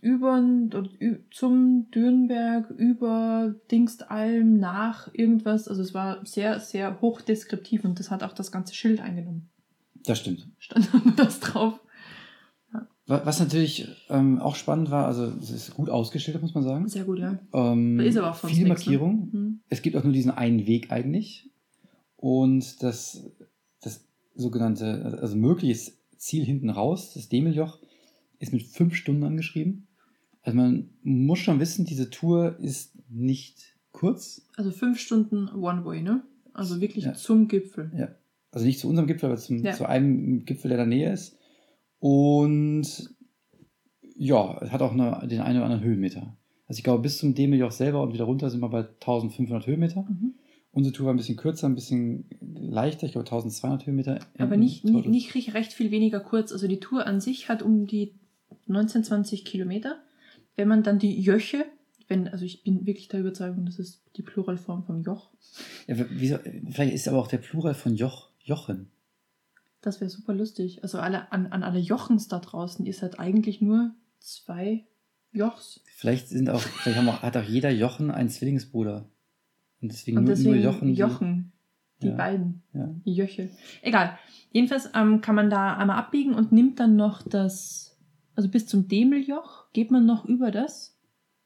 über 0.00 0.42
zum 1.30 1.90
Dürnberg, 1.90 2.70
über 2.70 3.54
Dingstalm, 3.70 4.58
nach 4.58 5.12
irgendwas. 5.12 5.68
Also 5.68 5.82
es 5.82 5.94
war 5.94 6.24
sehr, 6.26 6.58
sehr 6.60 7.00
hochdeskriptiv 7.00 7.84
und 7.84 7.98
das 7.98 8.10
hat 8.10 8.22
auch 8.22 8.32
das 8.32 8.52
ganze 8.52 8.74
Schild 8.74 9.00
eingenommen. 9.00 9.48
Das 10.04 10.18
stimmt. 10.18 10.48
Stand 10.58 10.88
das 11.16 11.40
drauf. 11.40 11.80
Wa- 13.08 13.22
Was 13.24 13.40
natürlich 13.40 13.88
ähm, 14.10 14.38
auch 14.38 14.54
spannend 14.54 14.90
war, 14.90 15.06
also 15.06 15.24
es 15.42 15.50
ist 15.50 15.74
gut 15.74 15.88
ausgeschildert, 15.90 16.42
muss 16.42 16.54
man 16.54 16.62
sagen. 16.62 16.86
Sehr 16.88 17.04
gut, 17.04 17.18
ja. 17.18 17.38
Ähm, 17.52 17.98
Ist 17.98 18.16
aber 18.16 18.30
auch 18.30 18.36
sonst 18.36 18.54
viele 18.54 18.68
nix, 18.68 18.86
ne? 18.86 18.92
Markierungen. 18.92 19.28
Mhm. 19.32 19.60
Es 19.68 19.82
gibt 19.82 19.96
auch 19.96 20.04
nur 20.04 20.12
diesen 20.12 20.30
einen 20.30 20.66
Weg 20.66 20.92
eigentlich. 20.92 21.50
Und 22.16 22.82
das, 22.82 23.24
das 23.80 24.04
sogenannte, 24.34 25.18
also 25.20 25.36
mögliches 25.36 25.96
Ziel 26.16 26.44
hinten 26.44 26.70
raus, 26.70 27.12
das 27.14 27.28
Demeljoch, 27.28 27.78
ist 28.40 28.52
mit 28.52 28.62
fünf 28.62 28.94
Stunden 28.94 29.24
angeschrieben. 29.24 29.86
Also 30.42 30.56
man 30.56 30.90
muss 31.02 31.38
schon 31.40 31.60
wissen, 31.60 31.84
diese 31.84 32.10
Tour 32.10 32.56
ist 32.60 32.92
nicht 33.08 33.74
kurz. 33.92 34.42
Also 34.56 34.70
fünf 34.70 34.98
Stunden 35.00 35.48
One-Way, 35.48 36.02
ne? 36.02 36.22
Also 36.52 36.80
wirklich 36.80 37.04
Ja. 37.04 37.14
zum 37.14 37.48
Gipfel. 37.48 37.90
Ja. 37.96 38.08
Also 38.52 38.66
nicht 38.66 38.78
zu 38.80 38.88
unserem 38.88 39.06
Gipfel, 39.06 39.26
aber 39.26 39.36
zum, 39.38 39.62
Ja. 39.64 39.72
zu 39.74 39.86
einem 39.88 40.44
Gipfel, 40.44 40.70
der 40.70 40.82
in 40.82 40.90
der 40.90 40.98
Nähe 40.98 41.12
ist. 41.12 41.37
Und 42.00 43.10
ja, 44.16 44.58
es 44.62 44.70
hat 44.70 44.82
auch 44.82 44.92
eine, 44.92 45.26
den 45.28 45.40
einen 45.40 45.56
oder 45.58 45.66
anderen 45.66 45.84
Höhenmeter. 45.84 46.36
Also 46.66 46.78
ich 46.78 46.84
glaube, 46.84 47.02
bis 47.02 47.18
zum 47.18 47.34
Demeljoch 47.34 47.72
selber 47.72 48.02
und 48.02 48.12
wieder 48.12 48.24
runter 48.24 48.50
sind 48.50 48.60
wir 48.60 48.68
bei 48.68 48.80
1500 48.80 49.66
Höhenmeter. 49.66 50.02
Mhm. 50.02 50.34
Unsere 50.70 50.94
Tour 50.94 51.06
war 51.06 51.14
ein 51.14 51.16
bisschen 51.16 51.36
kürzer, 51.36 51.66
ein 51.68 51.74
bisschen 51.74 52.26
leichter, 52.40 53.06
ich 53.06 53.12
glaube 53.12 53.26
1200 53.26 53.86
Höhenmeter. 53.86 54.18
Aber 54.38 54.56
nicht, 54.56 54.84
nicht, 54.84 55.06
nicht 55.08 55.34
recht- 55.34 55.54
recht 55.54 55.72
viel 55.72 55.90
weniger 55.90 56.20
kurz. 56.20 56.52
Also 56.52 56.68
die 56.68 56.78
Tour 56.80 57.06
an 57.06 57.20
sich 57.20 57.48
hat 57.48 57.62
um 57.62 57.86
die 57.86 58.12
19, 58.66 59.02
20 59.02 59.44
Kilometer. 59.44 59.98
Wenn 60.56 60.68
man 60.68 60.82
dann 60.82 60.98
die 60.98 61.18
Jöche, 61.18 61.64
wenn, 62.06 62.28
also 62.28 62.44
ich 62.44 62.62
bin 62.64 62.86
wirklich 62.86 63.08
der 63.08 63.20
Überzeugung, 63.20 63.64
das 63.64 63.78
ist 63.78 64.02
die 64.16 64.22
Pluralform 64.22 64.84
vom 64.84 65.02
Joch. 65.02 65.30
Ja, 65.86 65.96
wieso, 66.10 66.36
vielleicht 66.70 66.92
ist 66.94 67.08
aber 67.08 67.18
auch 67.18 67.28
der 67.28 67.38
Plural 67.38 67.74
von 67.74 67.94
Joch, 67.96 68.28
Jochen. 68.42 68.90
Das 69.80 70.00
wäre 70.00 70.10
super 70.10 70.34
lustig. 70.34 70.82
Also 70.82 70.98
alle, 70.98 71.30
an, 71.32 71.46
an 71.48 71.62
alle 71.62 71.78
Jochens 71.78 72.28
da 72.28 72.38
draußen, 72.40 72.84
ihr 72.84 72.94
seid 72.94 73.18
eigentlich 73.20 73.60
nur 73.60 73.94
zwei 74.18 74.86
Jochs. 75.32 75.82
Vielleicht 75.96 76.28
sind 76.28 76.50
auch, 76.50 76.60
vielleicht 76.60 76.98
haben 76.98 77.08
auch, 77.08 77.22
hat 77.22 77.36
auch 77.36 77.42
jeder 77.44 77.70
Jochen 77.70 78.10
einen 78.10 78.28
Zwillingsbruder. 78.28 79.08
Und 79.80 79.92
deswegen, 79.92 80.18
Und 80.18 80.24
nur, 80.24 80.34
deswegen 80.34 80.54
nur 80.56 80.64
Jochen. 80.64 80.88
die- 80.88 80.94
Jochen. 80.94 81.52
Die 82.02 82.08
Ja. 82.08 82.14
beiden. 82.14 82.62
Ja. 82.74 82.94
Die 83.04 83.12
Jöche. 83.12 83.50
Egal. 83.82 84.16
Jedenfalls 84.52 84.88
ähm, 84.94 85.20
kann 85.20 85.34
man 85.34 85.50
da 85.50 85.76
einmal 85.76 85.96
abbiegen 85.98 86.32
und 86.34 86.52
nimmt 86.52 86.78
dann 86.78 86.94
noch 86.94 87.22
das, 87.22 87.98
also 88.36 88.48
bis 88.48 88.66
zum 88.68 88.86
Demeljoch, 88.86 89.72
geht 89.72 89.90
man 89.90 90.06
noch 90.06 90.24
über 90.24 90.50
das. 90.52 90.96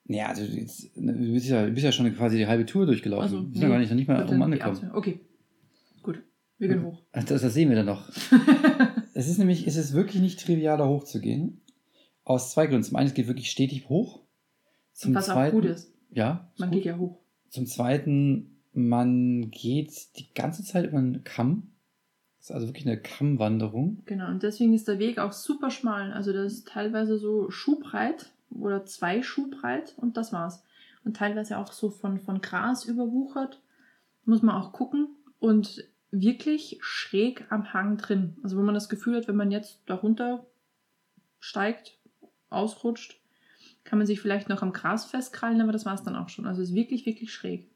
Ja, 0.05 0.27
also 0.27 0.43
jetzt, 0.43 0.95
du, 0.95 1.33
bist 1.33 1.47
ja, 1.47 1.65
du 1.65 1.73
bist 1.73 1.85
ja 1.85 1.93
schon 1.93 2.15
quasi 2.15 2.37
die 2.37 2.47
halbe 2.47 2.67
Tour 2.67 2.85
durchgelaufen. 2.85 3.23
Also, 3.23 3.43
wir 3.47 3.53
sind 3.55 3.63
ja 3.63 3.69
gar 3.69 3.79
nicht, 3.79 3.89
noch 3.91 3.97
nicht 3.97 4.09
mal 4.09 4.29
oben 4.29 4.43
angekommen. 4.43 4.91
Okay. 4.93 5.21
Wir 6.63 6.69
gehen 6.69 6.85
hoch. 6.85 7.03
Ach, 7.13 7.25
Das, 7.25 7.43
das 7.43 7.55
sehen 7.55 7.69
wir 7.71 7.77
dann 7.77 7.87
noch. 7.87 8.09
Es 9.15 9.29
ist 9.29 9.37
nämlich, 9.39 9.67
es 9.67 9.77
ist 9.77 9.93
wirklich 9.93 10.23
nicht 10.23 10.41
trivial, 10.41 10.79
da 10.79 10.87
hochzugehen. 10.87 11.61
Aus 12.25 12.53
zwei 12.53 12.67
Gründen. 12.67 12.83
Zum 12.85 12.97
einen, 12.97 13.09
es 13.09 13.15
geht 13.15 13.27
wirklich 13.27 13.51
stetig 13.51 13.89
hoch. 13.91 14.21
Zum 14.95 15.15
Was 15.15 15.29
auch 15.29 15.35
zweiten, 15.35 15.57
gut 15.57 15.67
ist. 15.67 15.93
Ja, 16.11 16.49
ist 16.55 16.61
Man 16.61 16.71
gut. 16.71 16.79
geht 16.79 16.87
ja 16.87 16.97
hoch. 16.97 17.19
Zum 17.51 17.67
zweiten, 17.67 18.57
man 18.73 19.51
geht 19.51 20.17
die 20.19 20.33
ganze 20.33 20.65
Zeit 20.65 20.87
über 20.87 20.97
einen 20.99 21.25
Kamm. 21.25 21.73
Das 22.39 22.49
ist 22.49 22.55
also 22.55 22.69
wirklich 22.69 22.87
eine 22.87 22.97
Kammwanderung. 22.97 24.03
Genau. 24.07 24.29
Und 24.29 24.43
deswegen 24.43 24.73
ist 24.73 24.89
der 24.89 24.99
Weg 24.99 25.19
auch 25.19 25.33
super 25.33 25.71
schmal. 25.71 26.13
Also 26.15 26.33
das 26.33 26.53
ist 26.55 26.69
teilweise 26.69 27.19
so 27.19 27.51
schuhbreit 27.51 28.31
oder 28.51 28.87
zwei 28.87 29.23
Schuh 29.23 29.51
breit 29.51 29.93
und 29.99 30.17
das 30.17 30.33
war's. 30.33 30.63
und 31.05 31.17
teilweise 31.19 31.59
auch 31.59 31.71
so 31.73 31.91
von, 31.91 32.19
von 32.19 32.41
Gras 32.41 32.87
überwuchert. 32.87 33.61
Muss 34.25 34.41
man 34.43 34.55
auch 34.57 34.73
gucken. 34.73 35.09
Und 35.39 35.85
wirklich 36.13 36.79
schräg 36.83 37.51
am 37.51 37.73
Hang 37.73 37.97
drin. 37.97 38.37
Also 38.43 38.57
wo 38.57 38.63
man 38.63 38.75
das 38.75 38.89
Gefühl 38.89 39.17
hat, 39.17 39.27
wenn 39.27 39.37
man 39.37 39.51
jetzt 39.51 39.81
darunter 39.87 40.47
steigt, 41.41 41.99
ausrutscht, 42.51 43.19
kann 43.83 43.99
man 43.99 44.07
sich 44.07 44.21
vielleicht 44.21 44.49
noch 44.49 44.63
am 44.63 44.73
Gras 44.73 45.07
festkrallen, 45.07 45.61
aber 45.61 45.73
das 45.73 45.87
war 45.87 45.95
es 45.95 46.05
dann 46.05 46.15
auch 46.15 46.29
schon. 46.29 46.47
Also 46.47 46.63
es 46.63 46.69
ist 46.69 46.75
wirklich, 46.75 47.07
wirklich 47.07 47.33
schräg. 47.33 47.69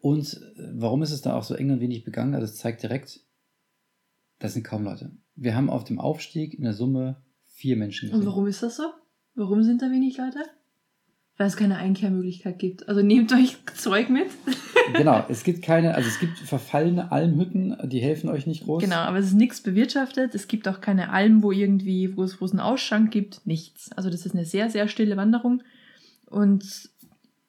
Und 0.00 0.40
äh, 0.56 0.70
warum 0.72 1.02
ist 1.02 1.12
es 1.12 1.22
da 1.22 1.34
auch 1.34 1.44
so 1.44 1.54
eng 1.54 1.70
und 1.70 1.80
wenig 1.80 2.04
begangen? 2.04 2.34
Also 2.34 2.46
es 2.46 2.56
zeigt 2.56 2.82
direkt, 2.82 3.20
das 4.38 4.54
sind 4.54 4.64
kaum 4.64 4.82
Leute. 4.82 5.12
Wir 5.36 5.54
haben 5.54 5.70
auf 5.70 5.84
dem 5.84 6.00
Aufstieg 6.00 6.54
in 6.54 6.64
der 6.64 6.72
Summe 6.72 7.22
vier 7.46 7.76
Menschen 7.76 8.08
gesehen. 8.08 8.20
Und 8.20 8.26
warum 8.26 8.46
ist 8.46 8.62
das 8.62 8.76
so? 8.76 8.84
Warum 9.34 9.62
sind 9.62 9.82
da 9.82 9.90
wenig 9.90 10.16
Leute? 10.16 10.40
Weil 11.36 11.46
es 11.46 11.56
keine 11.56 11.78
Einkehrmöglichkeit 11.78 12.58
gibt. 12.58 12.88
Also 12.88 13.00
nehmt 13.02 13.32
euch 13.32 13.56
Zeug 13.74 14.10
mit. 14.10 14.28
genau, 14.94 15.24
es 15.28 15.42
gibt 15.42 15.62
keine, 15.62 15.94
also 15.94 16.08
es 16.08 16.18
gibt 16.18 16.38
verfallene 16.38 17.12
Almhütten, 17.12 17.76
die 17.84 18.00
helfen 18.00 18.28
euch 18.28 18.46
nicht 18.46 18.64
groß. 18.64 18.82
Genau, 18.82 18.96
aber 18.96 19.18
es 19.18 19.26
ist 19.26 19.34
nichts 19.34 19.62
bewirtschaftet. 19.62 20.34
Es 20.34 20.48
gibt 20.48 20.68
auch 20.68 20.82
keine 20.82 21.10
Almen, 21.10 21.42
wo 21.42 21.50
irgendwie, 21.50 22.16
wo 22.16 22.24
es, 22.24 22.40
wo 22.40 22.44
es 22.44 22.50
einen 22.50 22.60
Ausschank 22.60 23.10
gibt. 23.10 23.46
Nichts. 23.46 23.90
Also 23.92 24.10
das 24.10 24.26
ist 24.26 24.34
eine 24.34 24.44
sehr, 24.44 24.68
sehr 24.68 24.86
stille 24.86 25.16
Wanderung. 25.16 25.62
Und 26.26 26.90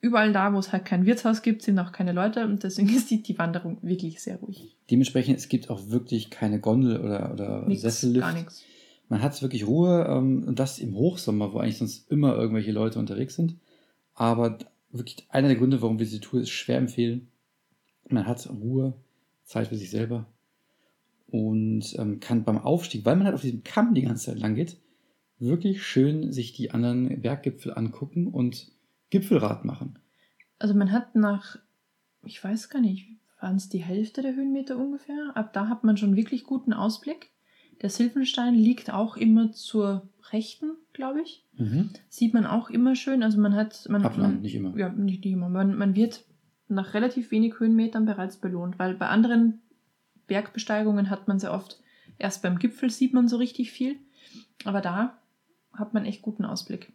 überall 0.02 0.34
da, 0.34 0.54
wo 0.54 0.60
es 0.60 0.72
halt 0.72 0.86
kein 0.86 1.06
Wirtshaus 1.06 1.42
gibt, 1.42 1.62
sind 1.62 1.80
auch 1.80 1.92
keine 1.92 2.12
Leute 2.12 2.46
und 2.46 2.64
deswegen 2.64 2.90
ist 2.96 3.10
die, 3.12 3.22
die 3.22 3.38
Wanderung 3.38 3.78
wirklich 3.82 4.22
sehr 4.22 4.38
ruhig. 4.38 4.76
Dementsprechend, 4.90 5.38
es 5.38 5.48
gibt 5.48 5.70
auch 5.70 5.90
wirklich 5.90 6.30
keine 6.30 6.60
Gondel 6.60 7.00
oder, 7.00 7.32
oder 7.34 7.68
nix, 7.68 7.82
Sessellift. 7.82 8.26
Gar 8.26 8.34
nichts. 8.34 8.64
Man 9.08 9.22
hat 9.22 9.42
wirklich 9.42 9.68
Ruhe 9.68 10.08
ähm, 10.10 10.44
und 10.48 10.60
das 10.60 10.80
im 10.80 10.96
Hochsommer, 10.96 11.54
wo 11.54 11.60
eigentlich 11.60 11.78
sonst 11.78 12.10
immer 12.10 12.36
irgendwelche 12.36 12.72
Leute 12.72 12.98
unterwegs 12.98 13.36
sind. 13.36 13.56
Aber 14.22 14.60
wirklich 14.92 15.26
einer 15.30 15.48
der 15.48 15.58
Gründe, 15.58 15.82
warum 15.82 15.98
wir 15.98 16.06
diese 16.06 16.20
Tour 16.20 16.46
schwer 16.46 16.78
empfehlen. 16.78 17.30
Man 18.08 18.28
hat 18.28 18.48
Ruhe, 18.52 18.94
Zeit 19.46 19.70
für 19.70 19.76
sich 19.76 19.90
selber 19.90 20.28
und 21.32 21.98
ähm, 21.98 22.20
kann 22.20 22.44
beim 22.44 22.60
Aufstieg, 22.60 23.04
weil 23.04 23.16
man 23.16 23.26
halt 23.26 23.34
auf 23.34 23.42
diesem 23.42 23.64
Kamm 23.64 23.96
die 23.96 24.04
ganze 24.04 24.28
Zeit 24.28 24.38
lang 24.38 24.54
geht, 24.54 24.78
wirklich 25.40 25.84
schön 25.84 26.32
sich 26.32 26.54
die 26.54 26.70
anderen 26.70 27.20
Berggipfel 27.20 27.74
angucken 27.74 28.28
und 28.28 28.72
Gipfelrad 29.10 29.66
machen. 29.66 29.98
Also 30.60 30.76
man 30.76 30.92
hat 30.92 31.16
nach, 31.16 31.58
ich 32.24 32.44
weiß 32.44 32.70
gar 32.70 32.80
nicht, 32.80 33.08
waren 33.40 33.56
es 33.56 33.70
die 33.70 33.84
Hälfte 33.84 34.22
der 34.22 34.36
Höhenmeter 34.36 34.78
ungefähr? 34.78 35.32
Ab 35.34 35.52
da 35.54 35.68
hat 35.68 35.84
man 35.84 35.98
schon 35.98 36.16
wirklich 36.16 36.44
guten 36.44 36.74
Ausblick. 36.74 37.32
Der 37.82 37.90
Silfenstein 37.90 38.54
liegt 38.54 38.94
auch 38.94 39.18
immer 39.18 39.52
zur 39.52 40.08
rechten, 40.32 40.74
glaube 40.94 41.22
ich. 41.22 41.46
Mhm. 41.58 41.90
Sieht 42.10 42.34
man 42.34 42.46
auch 42.46 42.70
immer 42.70 42.96
schön. 42.96 43.24
Also 43.24 43.40
man 43.40 43.56
hat. 43.56 43.88
Man, 43.90 44.04
Ab 44.04 44.18
man, 44.18 44.42
nicht 44.42 44.56
immer. 44.56 44.76
Ja, 44.78 44.90
nicht, 44.90 45.24
nicht 45.24 45.34
immer. 45.34 45.50
Man, 45.50 45.78
man 45.78 45.96
wird 45.96 46.24
nach 46.72 46.94
relativ 46.94 47.32
wenig 47.32 47.60
Höhenmetern 47.60 48.06
bereits 48.06 48.38
belohnt, 48.38 48.80
weil 48.80 48.96
bei 48.96 49.08
anderen 49.08 49.62
Bergbesteigungen 50.28 51.10
hat 51.10 51.28
man 51.28 51.40
sehr 51.40 51.54
oft, 51.54 51.80
erst 52.18 52.42
beim 52.42 52.58
Gipfel 52.58 52.90
sieht 52.90 53.14
man 53.14 53.28
so 53.28 53.38
richtig 53.38 53.72
viel, 53.72 53.98
aber 54.64 54.82
da 54.82 55.18
hat 55.74 55.94
man 55.94 56.06
echt 56.06 56.22
guten 56.22 56.46
Ausblick. 56.46 56.92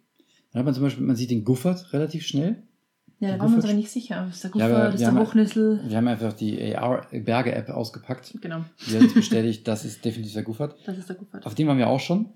Dann 0.51 0.59
hat 0.59 0.65
man 0.65 0.73
zum 0.73 0.83
Beispiel, 0.83 1.05
man 1.05 1.15
sieht 1.15 1.29
den 1.29 1.43
Guffert 1.43 1.93
relativ 1.93 2.25
schnell. 2.25 2.63
Ja, 3.19 3.31
da 3.31 3.39
waren 3.39 3.49
wir 3.51 3.55
uns 3.57 3.65
aber 3.65 3.73
nicht 3.73 3.89
sicher. 3.89 4.27
Ist 4.29 4.43
der 4.43 4.51
Guffert, 4.51 4.69
ja, 4.69 4.87
ist 4.89 4.99
der 5.01 5.15
Hochnüssel? 5.15 5.81
Wir 5.87 5.97
haben 5.97 6.07
einfach 6.07 6.33
die 6.33 6.75
AR-Berge-App 6.75 7.69
ausgepackt. 7.69 8.35
Genau. 8.41 8.63
Die 8.87 8.95
hat 8.95 9.03
uns 9.03 9.13
bestätigt, 9.13 9.67
das 9.67 9.85
ist 9.85 10.05
definitiv 10.05 10.33
der 10.33 10.43
Guffert. 10.43 10.75
Das 10.85 10.97
ist 10.97 11.09
der 11.09 11.15
Guffert. 11.15 11.45
Auf 11.45 11.55
dem 11.55 11.67
waren 11.67 11.77
wir 11.77 11.87
auch 11.87 11.99
schon. 11.99 12.29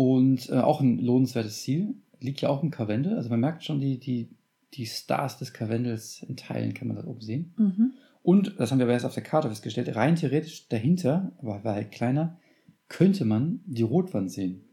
Und 0.00 0.48
äh, 0.48 0.54
auch 0.54 0.80
ein 0.80 0.98
lohnenswertes 0.98 1.60
Ziel. 1.60 1.94
Liegt 2.20 2.40
ja 2.40 2.48
auch 2.48 2.62
im 2.62 2.70
Karwendel. 2.70 3.18
Also 3.18 3.28
man 3.28 3.40
merkt 3.40 3.64
schon, 3.64 3.80
die, 3.80 3.98
die, 4.00 4.30
die 4.72 4.86
Stars 4.86 5.36
des 5.36 5.52
Karwendels 5.52 6.22
in 6.22 6.38
Teilen 6.38 6.72
kann 6.72 6.88
man 6.88 6.96
da 6.96 7.04
oben 7.04 7.20
sehen. 7.20 7.52
Mhm. 7.58 7.92
Und, 8.22 8.58
das 8.58 8.70
haben 8.70 8.78
wir 8.78 8.86
aber 8.86 8.94
erst 8.94 9.04
auf 9.04 9.12
der 9.12 9.22
Karte 9.22 9.50
festgestellt, 9.50 9.94
rein 9.94 10.16
theoretisch 10.16 10.68
dahinter, 10.68 11.32
aber 11.36 11.64
war 11.64 11.74
halt 11.74 11.90
kleiner, 11.90 12.38
könnte 12.88 13.26
man 13.26 13.60
die 13.66 13.82
Rotwand 13.82 14.30
sehen. 14.30 14.64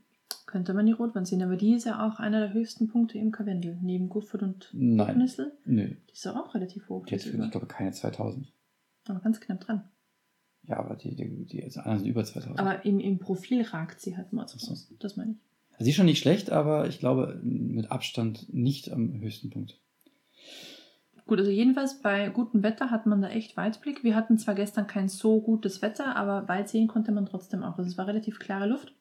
Könnte 0.45 0.73
man 0.73 0.85
die 0.85 0.93
Rotwand 0.93 1.27
sehen, 1.27 1.43
aber 1.43 1.57
die 1.57 1.73
ist 1.73 1.85
ja 1.85 2.07
auch 2.07 2.21
einer 2.21 2.39
der 2.39 2.53
höchsten 2.53 2.87
Punkte 2.87 3.17
im 3.17 3.33
Karwendel, 3.33 3.77
neben 3.81 4.07
Guffert 4.07 4.43
und 4.43 4.69
Buchnissel. 4.71 5.51
Nö. 5.65 5.89
Die 6.09 6.13
ist 6.13 6.25
auch 6.25 6.55
relativ 6.55 6.87
hoch. 6.87 7.05
Die 7.05 7.15
hat, 7.15 7.25
ich 7.25 7.51
glaube, 7.51 7.67
keine 7.67 7.91
2000. 7.91 8.47
Aber 9.09 9.19
ganz 9.19 9.41
knapp 9.41 9.59
dran. 9.59 9.83
Ja, 10.67 10.79
aber 10.79 10.95
die, 10.95 11.15
die, 11.15 11.45
die 11.45 11.63
anderen 11.63 11.99
sind 11.99 12.07
über 12.07 12.23
2000. 12.23 12.59
Aber 12.59 12.85
im, 12.85 12.99
im 12.99 13.19
Profil 13.19 13.61
ragt 13.63 14.01
sie 14.01 14.17
halt 14.17 14.33
mal 14.33 14.47
so 14.47 14.57
raus. 14.67 14.91
Das 14.99 15.15
meine 15.15 15.31
ich. 15.31 15.37
Also 15.73 15.85
sie 15.85 15.89
ist 15.91 15.95
schon 15.95 16.07
nicht 16.07 16.19
schlecht, 16.19 16.51
aber 16.51 16.87
ich 16.87 16.99
glaube 16.99 17.39
mit 17.43 17.91
Abstand 17.91 18.51
nicht 18.53 18.91
am 18.91 19.21
höchsten 19.21 19.49
Punkt. 19.49 19.79
Gut, 21.27 21.39
also 21.39 21.51
jedenfalls 21.51 22.01
bei 22.01 22.29
gutem 22.29 22.63
Wetter 22.63 22.89
hat 22.89 23.05
man 23.05 23.21
da 23.21 23.29
echt 23.29 23.57
Weitblick. 23.57 24.03
Wir 24.03 24.15
hatten 24.15 24.37
zwar 24.37 24.55
gestern 24.55 24.87
kein 24.87 25.09
so 25.09 25.41
gutes 25.41 25.81
Wetter, 25.81 26.15
aber 26.15 26.47
weit 26.47 26.69
sehen 26.69 26.87
konnte 26.87 27.11
man 27.11 27.25
trotzdem 27.25 27.63
auch. 27.63 27.77
Also 27.77 27.89
es 27.89 27.97
war 27.97 28.07
relativ 28.07 28.39
klare 28.39 28.67
Luft. 28.67 28.93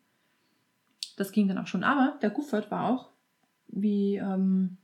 Das 1.17 1.33
ging 1.33 1.49
dann 1.49 1.59
auch 1.59 1.69
schon. 1.69 1.85
Aber 1.85 2.19
der 2.21 2.31
Guffert 2.31 2.71
war 2.71 2.91
auch, 2.91 3.11
wie 3.69 4.17
ähm, 4.17 4.77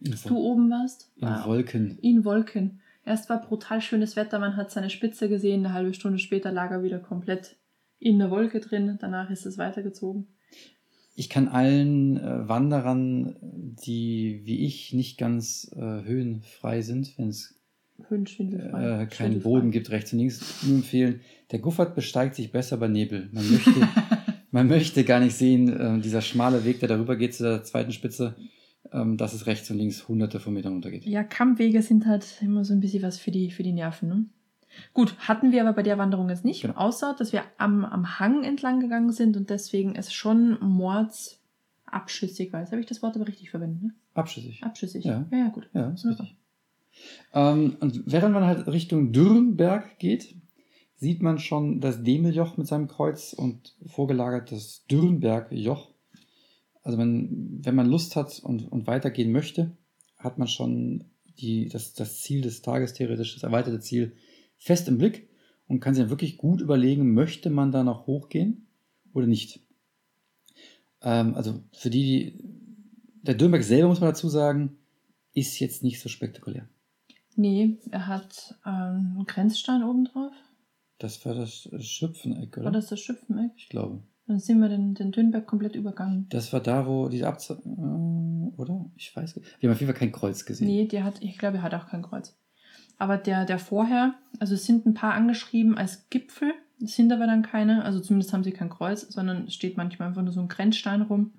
du 0.00 0.36
oben 0.36 0.70
warst. 0.70 1.12
In 1.16 1.28
Wolken. 1.28 1.98
In 1.98 2.24
Wolken. 2.24 2.80
Erst 3.04 3.28
war 3.28 3.40
brutal 3.40 3.80
schönes 3.80 4.16
Wetter, 4.16 4.38
man 4.38 4.56
hat 4.56 4.70
seine 4.70 4.90
Spitze 4.90 5.28
gesehen, 5.28 5.64
eine 5.64 5.74
halbe 5.74 5.94
Stunde 5.94 6.18
später 6.18 6.52
lag 6.52 6.70
er 6.70 6.82
wieder 6.82 7.00
komplett 7.00 7.56
in 7.98 8.18
der 8.18 8.30
Wolke 8.30 8.60
drin, 8.60 8.98
danach 9.00 9.30
ist 9.30 9.46
es 9.46 9.58
weitergezogen. 9.58 10.28
Ich 11.14 11.28
kann 11.28 11.48
allen 11.48 12.16
äh, 12.16 12.48
Wanderern, 12.48 13.36
die 13.40 14.40
wie 14.44 14.64
ich 14.64 14.92
nicht 14.92 15.18
ganz 15.18 15.70
äh, 15.76 15.80
höhenfrei 15.80 16.80
sind, 16.80 17.16
wenn 17.18 17.28
es 17.28 17.60
äh, 18.10 19.06
keinen 19.06 19.40
Boden 19.40 19.70
gibt 19.70 19.90
rechts 19.90 20.12
und 20.12 20.20
links, 20.20 20.64
nur 20.64 20.76
empfehlen, 20.76 21.20
der 21.50 21.58
Guffert 21.58 21.94
besteigt 21.94 22.34
sich 22.34 22.50
besser 22.50 22.76
bei 22.76 22.88
Nebel. 22.88 23.28
Man 23.32 23.50
möchte, 23.50 23.88
man 24.50 24.68
möchte 24.68 25.04
gar 25.04 25.20
nicht 25.20 25.36
sehen, 25.36 25.68
äh, 25.68 26.00
dieser 26.00 26.22
schmale 26.22 26.64
Weg, 26.64 26.80
der 26.80 26.88
darüber 26.88 27.16
geht 27.16 27.34
zu 27.34 27.42
der 27.42 27.62
zweiten 27.62 27.92
Spitze, 27.92 28.34
ähm, 28.92 29.16
dass 29.16 29.32
es 29.32 29.46
rechts 29.46 29.70
und 29.70 29.78
links 29.78 30.08
hunderte 30.08 30.40
von 30.40 30.54
Metern 30.54 30.74
runtergeht. 30.74 31.04
Ja, 31.04 31.24
Kammwege 31.24 31.82
sind 31.82 32.06
halt 32.06 32.26
immer 32.40 32.64
so 32.64 32.72
ein 32.72 32.80
bisschen 32.80 33.02
was 33.02 33.18
für 33.18 33.30
die, 33.30 33.50
für 33.50 33.62
die 33.62 33.72
Nerven. 33.72 34.08
Ne? 34.08 34.24
Gut, 34.94 35.16
hatten 35.18 35.52
wir 35.52 35.62
aber 35.62 35.72
bei 35.72 35.82
der 35.82 35.98
Wanderung 35.98 36.28
jetzt 36.28 36.44
nicht, 36.44 36.62
genau. 36.62 36.74
außer 36.74 37.14
dass 37.18 37.32
wir 37.32 37.42
am, 37.58 37.84
am 37.84 38.18
Hang 38.18 38.44
entlang 38.44 38.80
gegangen 38.80 39.12
sind 39.12 39.36
und 39.36 39.50
deswegen 39.50 39.94
es 39.94 40.12
schon 40.12 40.58
mordsabschüssig 40.60 42.52
war. 42.52 42.60
Jetzt 42.60 42.72
habe 42.72 42.80
ich 42.80 42.86
das 42.86 43.02
Wort 43.02 43.16
aber 43.16 43.26
richtig 43.28 43.50
verwendet. 43.50 43.82
Ne? 43.82 43.94
Abschüssig. 44.14 44.62
Abschüssig. 44.62 45.04
Ja, 45.04 45.26
ja, 45.30 45.38
ja 45.38 45.48
gut. 45.48 45.68
Ja, 45.72 45.90
ist 45.90 46.06
richtig. 46.06 46.36
Ähm, 47.32 47.76
und 47.80 48.02
während 48.06 48.34
man 48.34 48.44
halt 48.44 48.66
Richtung 48.68 49.12
Dürrenberg 49.12 49.98
geht, 49.98 50.34
sieht 50.96 51.22
man 51.22 51.38
schon 51.38 51.80
das 51.80 52.02
Demeljoch 52.02 52.56
mit 52.56 52.66
seinem 52.66 52.86
Kreuz 52.86 53.32
und 53.32 53.74
vorgelagert 53.86 54.52
das 54.52 54.84
Dürrenbergjoch 54.90 55.91
also 56.82 56.98
man, 56.98 57.28
wenn 57.62 57.74
man 57.74 57.88
Lust 57.88 58.16
hat 58.16 58.40
und, 58.40 58.70
und 58.70 58.86
weitergehen 58.86 59.32
möchte, 59.32 59.76
hat 60.18 60.38
man 60.38 60.48
schon 60.48 61.04
die, 61.38 61.68
das, 61.68 61.94
das 61.94 62.20
Ziel 62.20 62.42
des 62.42 62.62
Tages, 62.62 62.92
theoretisch 62.92 63.34
das 63.34 63.42
erweiterte 63.42 63.80
Ziel, 63.80 64.16
fest 64.56 64.88
im 64.88 64.98
Blick 64.98 65.28
und 65.66 65.80
kann 65.80 65.94
sich 65.94 66.02
dann 66.02 66.10
wirklich 66.10 66.36
gut 66.36 66.60
überlegen, 66.60 67.14
möchte 67.14 67.50
man 67.50 67.72
da 67.72 67.84
noch 67.84 68.06
hochgehen 68.06 68.66
oder 69.12 69.26
nicht. 69.26 69.60
Ähm, 71.02 71.34
also 71.34 71.62
für 71.72 71.90
die, 71.90 72.02
die, 72.02 72.44
der 73.22 73.34
Dürnberg 73.34 73.62
selber, 73.62 73.88
muss 73.88 74.00
man 74.00 74.10
dazu 74.10 74.28
sagen, 74.28 74.76
ist 75.34 75.58
jetzt 75.60 75.82
nicht 75.82 76.00
so 76.00 76.08
spektakulär. 76.08 76.68
Nee, 77.34 77.78
er 77.90 78.06
hat 78.06 78.56
ähm, 78.66 79.14
einen 79.16 79.26
Grenzstein 79.26 79.82
oben 79.82 80.04
drauf. 80.04 80.32
Das 80.98 81.24
war 81.24 81.34
das 81.34 81.68
Schüpfeneck, 81.78 82.56
oder? 82.56 82.66
War 82.66 82.72
das 82.72 82.88
das 82.88 83.00
Schüpfeneck? 83.00 83.52
Ich 83.56 83.68
glaube. 83.68 84.02
Dann 84.32 84.40
sind 84.40 84.60
wir 84.60 84.70
den, 84.70 84.94
den 84.94 85.12
Dünnberg 85.12 85.46
komplett 85.46 85.76
übergangen. 85.76 86.26
Das 86.30 86.54
war 86.54 86.60
da, 86.60 86.86
wo 86.86 87.10
diese 87.10 87.28
Abze... 87.28 87.60
Äh, 87.66 88.58
oder? 88.58 88.90
Ich 88.96 89.14
weiß 89.14 89.36
nicht. 89.36 89.60
Wir 89.60 89.68
haben 89.68 89.74
auf 89.74 89.80
jeden 89.80 89.92
Fall 89.92 89.98
kein 90.00 90.10
Kreuz 90.10 90.46
gesehen. 90.46 90.68
Nee, 90.68 90.86
der 90.86 91.04
hat, 91.04 91.22
ich 91.22 91.36
glaube, 91.36 91.58
er 91.58 91.62
hat 91.62 91.74
auch 91.74 91.86
kein 91.86 92.00
Kreuz. 92.00 92.34
Aber 92.96 93.18
der, 93.18 93.44
der 93.44 93.58
vorher, 93.58 94.14
also 94.38 94.54
es 94.54 94.64
sind 94.64 94.86
ein 94.86 94.94
paar 94.94 95.12
angeschrieben 95.12 95.76
als 95.76 96.08
Gipfel, 96.08 96.54
es 96.82 96.96
sind 96.96 97.12
aber 97.12 97.26
dann 97.26 97.42
keine, 97.42 97.84
also 97.84 98.00
zumindest 98.00 98.32
haben 98.32 98.42
sie 98.42 98.52
kein 98.52 98.70
Kreuz, 98.70 99.02
sondern 99.02 99.48
es 99.48 99.54
steht 99.54 99.76
manchmal 99.76 100.08
einfach 100.08 100.22
nur 100.22 100.32
so 100.32 100.40
ein 100.40 100.48
Grenzstein 100.48 101.02
rum. 101.02 101.32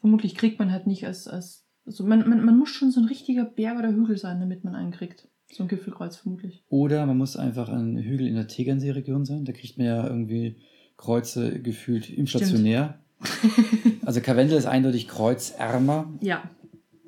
Vermutlich 0.00 0.36
kriegt 0.36 0.58
man 0.58 0.72
halt 0.72 0.86
nicht 0.86 1.06
als, 1.06 1.28
als 1.28 1.66
also 1.84 2.02
man, 2.04 2.26
man, 2.26 2.42
man 2.46 2.56
muss 2.56 2.70
schon 2.70 2.90
so 2.92 3.00
ein 3.00 3.08
richtiger 3.08 3.44
Berg 3.44 3.78
oder 3.78 3.92
Hügel 3.92 4.16
sein, 4.16 4.40
damit 4.40 4.64
man 4.64 4.74
einen 4.74 4.90
kriegt. 4.90 5.28
So 5.52 5.64
ein 5.64 5.68
Gipfelkreuz 5.68 6.16
vermutlich. 6.16 6.64
Oder 6.70 7.04
man 7.04 7.18
muss 7.18 7.36
einfach 7.36 7.68
ein 7.68 7.98
Hügel 7.98 8.26
in 8.26 8.36
der 8.36 8.48
Tegernsee-Region 8.48 9.26
sein. 9.26 9.44
Da 9.44 9.52
kriegt 9.52 9.76
man 9.76 9.86
ja 9.86 10.06
irgendwie 10.06 10.56
Kreuze 10.96 11.60
gefühlt 11.60 12.10
inflationär. 12.10 12.98
also 14.04 14.20
Karwendel 14.20 14.58
ist 14.58 14.66
eindeutig 14.66 15.08
kreuzärmer. 15.08 16.12
Ja. 16.20 16.50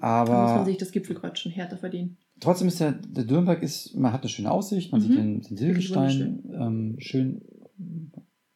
Aber. 0.01 0.33
Da 0.33 0.43
muss 0.43 0.57
man 0.57 0.65
sich 0.67 0.79
das 0.79 0.93
Gipfelkreuz 0.93 1.39
schon 1.39 1.53
härter 1.53 1.77
verdienen. 1.77 2.17
Trotzdem 2.41 2.69
ist 2.69 2.81
der, 2.81 2.93
der 2.93 3.25
Dürrenberg 3.25 3.63
ist, 3.63 3.97
man 3.97 4.13
hat 4.13 4.23
eine 4.23 4.29
schöne 4.29 4.51
Aussicht, 4.51 4.93
man 4.93 5.01
mhm. 5.01 5.07
sieht 5.07 5.17
den, 5.17 5.43
den 5.43 5.57
Silbenstein 5.57 6.43
ähm, 6.53 6.97
schön 6.99 7.43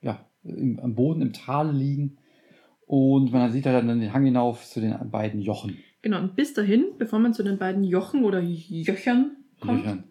ja, 0.00 0.24
im, 0.44 0.78
am 0.78 0.94
Boden 0.94 1.22
im 1.22 1.32
Tal 1.32 1.74
liegen 1.74 2.18
und 2.86 3.32
man 3.32 3.50
sieht 3.50 3.66
halt 3.66 3.76
dann 3.76 4.00
den 4.00 4.12
Hang 4.12 4.24
hinauf 4.24 4.64
zu 4.64 4.80
den 4.80 4.94
beiden 5.10 5.40
Jochen. 5.40 5.78
Genau, 6.02 6.18
und 6.20 6.36
bis 6.36 6.54
dahin, 6.54 6.84
bevor 6.98 7.18
man 7.18 7.32
zu 7.32 7.42
den 7.42 7.58
beiden 7.58 7.84
Jochen 7.84 8.24
oder 8.24 8.40
Jöchern 8.40 9.36
kommt, 9.60 9.84
Löchern. 9.84 10.04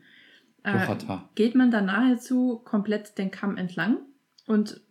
äh, 0.63 1.18
geht 1.36 1.56
man 1.56 1.72
da 1.72 1.82
nahezu 1.82 2.62
komplett 2.63 3.18
den 3.18 3.32
Kamm 3.32 3.58
entlang 3.58 3.98
und 4.48 4.82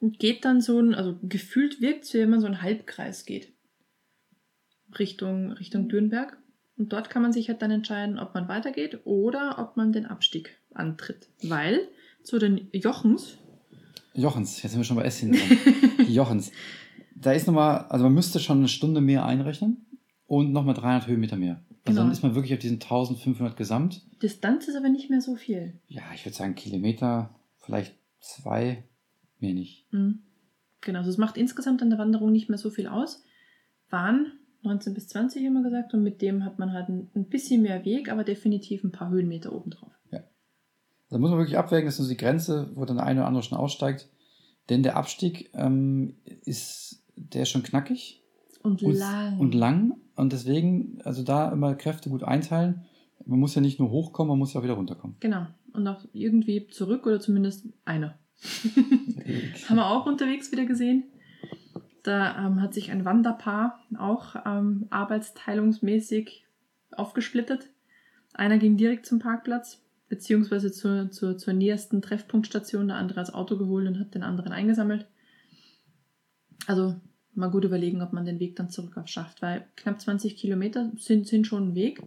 geht 0.00 0.44
dann 0.44 0.60
so 0.60 0.78
ein, 0.80 0.94
also 0.94 1.18
gefühlt 1.22 1.80
wirkt 1.80 2.04
es, 2.04 2.14
wie 2.14 2.18
wenn 2.18 2.30
man 2.30 2.40
so 2.40 2.46
einen 2.46 2.62
Halbkreis 2.62 3.24
geht. 3.24 3.52
Richtung, 4.98 5.52
Richtung 5.52 5.88
Dürnberg. 5.88 6.38
Und 6.76 6.92
dort 6.92 7.10
kann 7.10 7.22
man 7.22 7.32
sich 7.32 7.48
halt 7.48 7.60
dann 7.60 7.72
entscheiden, 7.72 8.18
ob 8.18 8.34
man 8.34 8.48
weitergeht 8.48 9.00
oder 9.04 9.58
ob 9.58 9.76
man 9.76 9.92
den 9.92 10.06
Abstieg 10.06 10.56
antritt. 10.72 11.28
Weil 11.42 11.88
zu 12.22 12.38
den 12.38 12.68
Jochens, 12.72 13.38
Jochens, 14.14 14.62
jetzt 14.62 14.72
sind 14.72 14.80
wir 14.80 14.84
schon 14.84 14.96
bei 14.96 15.04
Essen 15.04 15.36
Jochens. 16.08 16.50
Da 17.14 17.32
ist 17.32 17.46
nochmal, 17.46 17.86
also 17.88 18.04
man 18.04 18.14
müsste 18.14 18.40
schon 18.40 18.58
eine 18.58 18.68
Stunde 18.68 19.00
mehr 19.00 19.24
einrechnen 19.24 19.86
und 20.26 20.52
nochmal 20.52 20.74
300 20.74 21.06
Höhenmeter 21.08 21.36
mehr. 21.36 21.56
Also 21.56 21.68
Genau. 21.84 22.00
dann 22.02 22.10
ist 22.12 22.22
man 22.22 22.34
wirklich 22.34 22.52
auf 22.52 22.58
diesen 22.58 22.76
1500 22.80 23.56
gesamt. 23.56 24.02
Distanz 24.22 24.68
ist 24.68 24.76
aber 24.76 24.88
nicht 24.88 25.08
mehr 25.08 25.20
so 25.20 25.36
viel. 25.36 25.80
Ja, 25.86 26.02
ich 26.14 26.24
würde 26.24 26.36
sagen 26.36 26.54
Kilometer, 26.54 27.34
vielleicht 27.60 27.94
zwei, 28.20 28.84
nicht. 29.40 29.86
Mhm. 29.92 30.20
Genau, 30.80 31.00
also 31.00 31.10
es 31.10 31.18
macht 31.18 31.36
insgesamt 31.36 31.82
an 31.82 31.90
der 31.90 31.98
Wanderung 31.98 32.30
nicht 32.30 32.48
mehr 32.48 32.58
so 32.58 32.70
viel 32.70 32.86
aus. 32.86 33.24
Waren 33.90 34.32
19 34.62 34.94
bis 34.94 35.08
20 35.08 35.44
immer 35.44 35.62
gesagt 35.62 35.94
und 35.94 36.02
mit 36.02 36.22
dem 36.22 36.44
hat 36.44 36.58
man 36.58 36.72
halt 36.72 36.88
ein, 36.88 37.28
bisschen 37.28 37.62
mehr 37.62 37.84
Weg, 37.84 38.10
aber 38.10 38.24
definitiv 38.24 38.84
ein 38.84 38.92
paar 38.92 39.10
Höhenmeter 39.10 39.52
obendrauf. 39.52 39.92
Da 41.10 41.18
muss 41.18 41.30
man 41.30 41.38
wirklich 41.38 41.56
abwägen, 41.56 41.86
das 41.86 41.98
ist 41.98 42.06
so 42.06 42.10
die 42.10 42.16
Grenze, 42.16 42.70
wo 42.74 42.84
dann 42.84 42.96
der 42.96 43.06
eine 43.06 43.20
oder 43.20 43.28
andere 43.28 43.42
schon 43.42 43.58
aussteigt. 43.58 44.08
Denn 44.68 44.82
der 44.82 44.96
Abstieg 44.96 45.50
ähm, 45.54 46.16
ist, 46.44 47.02
der 47.16 47.42
ist 47.42 47.48
schon 47.48 47.62
knackig 47.62 48.22
Und 48.62 48.82
und 48.82 48.94
lang. 48.94 49.38
und 49.38 49.54
lang. 49.54 49.96
Und 50.16 50.32
deswegen, 50.32 51.00
also 51.04 51.22
da 51.22 51.50
immer 51.50 51.74
Kräfte 51.74 52.10
gut 52.10 52.22
einteilen. 52.22 52.84
Man 53.24 53.40
muss 53.40 53.54
ja 53.54 53.62
nicht 53.62 53.78
nur 53.78 53.90
hochkommen, 53.90 54.28
man 54.28 54.38
muss 54.38 54.52
ja 54.52 54.60
auch 54.60 54.64
wieder 54.64 54.74
runterkommen. 54.74 55.16
Genau. 55.20 55.46
Und 55.72 55.86
auch 55.86 56.04
irgendwie 56.12 56.66
zurück 56.68 57.06
oder 57.06 57.20
zumindest 57.20 57.66
einer. 57.84 58.18
Haben 59.68 59.76
wir 59.76 59.86
auch 59.86 60.06
unterwegs 60.06 60.52
wieder 60.52 60.64
gesehen. 60.64 61.04
Da 62.02 62.46
ähm, 62.46 62.62
hat 62.62 62.74
sich 62.74 62.90
ein 62.90 63.04
Wanderpaar 63.04 63.84
auch 63.98 64.36
ähm, 64.46 64.86
arbeitsteilungsmäßig 64.90 66.46
aufgesplittet. 66.92 67.68
Einer 68.32 68.58
ging 68.58 68.76
direkt 68.76 69.06
zum 69.06 69.18
Parkplatz, 69.18 69.82
beziehungsweise 70.08 70.72
zur, 70.72 71.10
zur, 71.10 71.36
zur 71.36 71.52
nächsten 71.52 72.00
Treffpunktstation, 72.00 72.88
der 72.88 72.96
andere 72.96 73.20
als 73.20 73.34
Auto 73.34 73.58
geholt 73.58 73.86
und 73.86 73.98
hat 73.98 74.14
den 74.14 74.22
anderen 74.22 74.52
eingesammelt. 74.52 75.06
Also 76.66 76.94
mal 77.34 77.50
gut 77.50 77.64
überlegen, 77.64 78.02
ob 78.02 78.12
man 78.12 78.24
den 78.24 78.40
Weg 78.40 78.56
dann 78.56 78.70
zurück 78.70 78.96
auf 78.96 79.08
schafft, 79.08 79.42
weil 79.42 79.66
knapp 79.76 80.00
20 80.00 80.36
Kilometer 80.36 80.92
sind, 80.96 81.26
sind 81.26 81.46
schon 81.46 81.70
ein 81.70 81.74
Weg. 81.74 82.02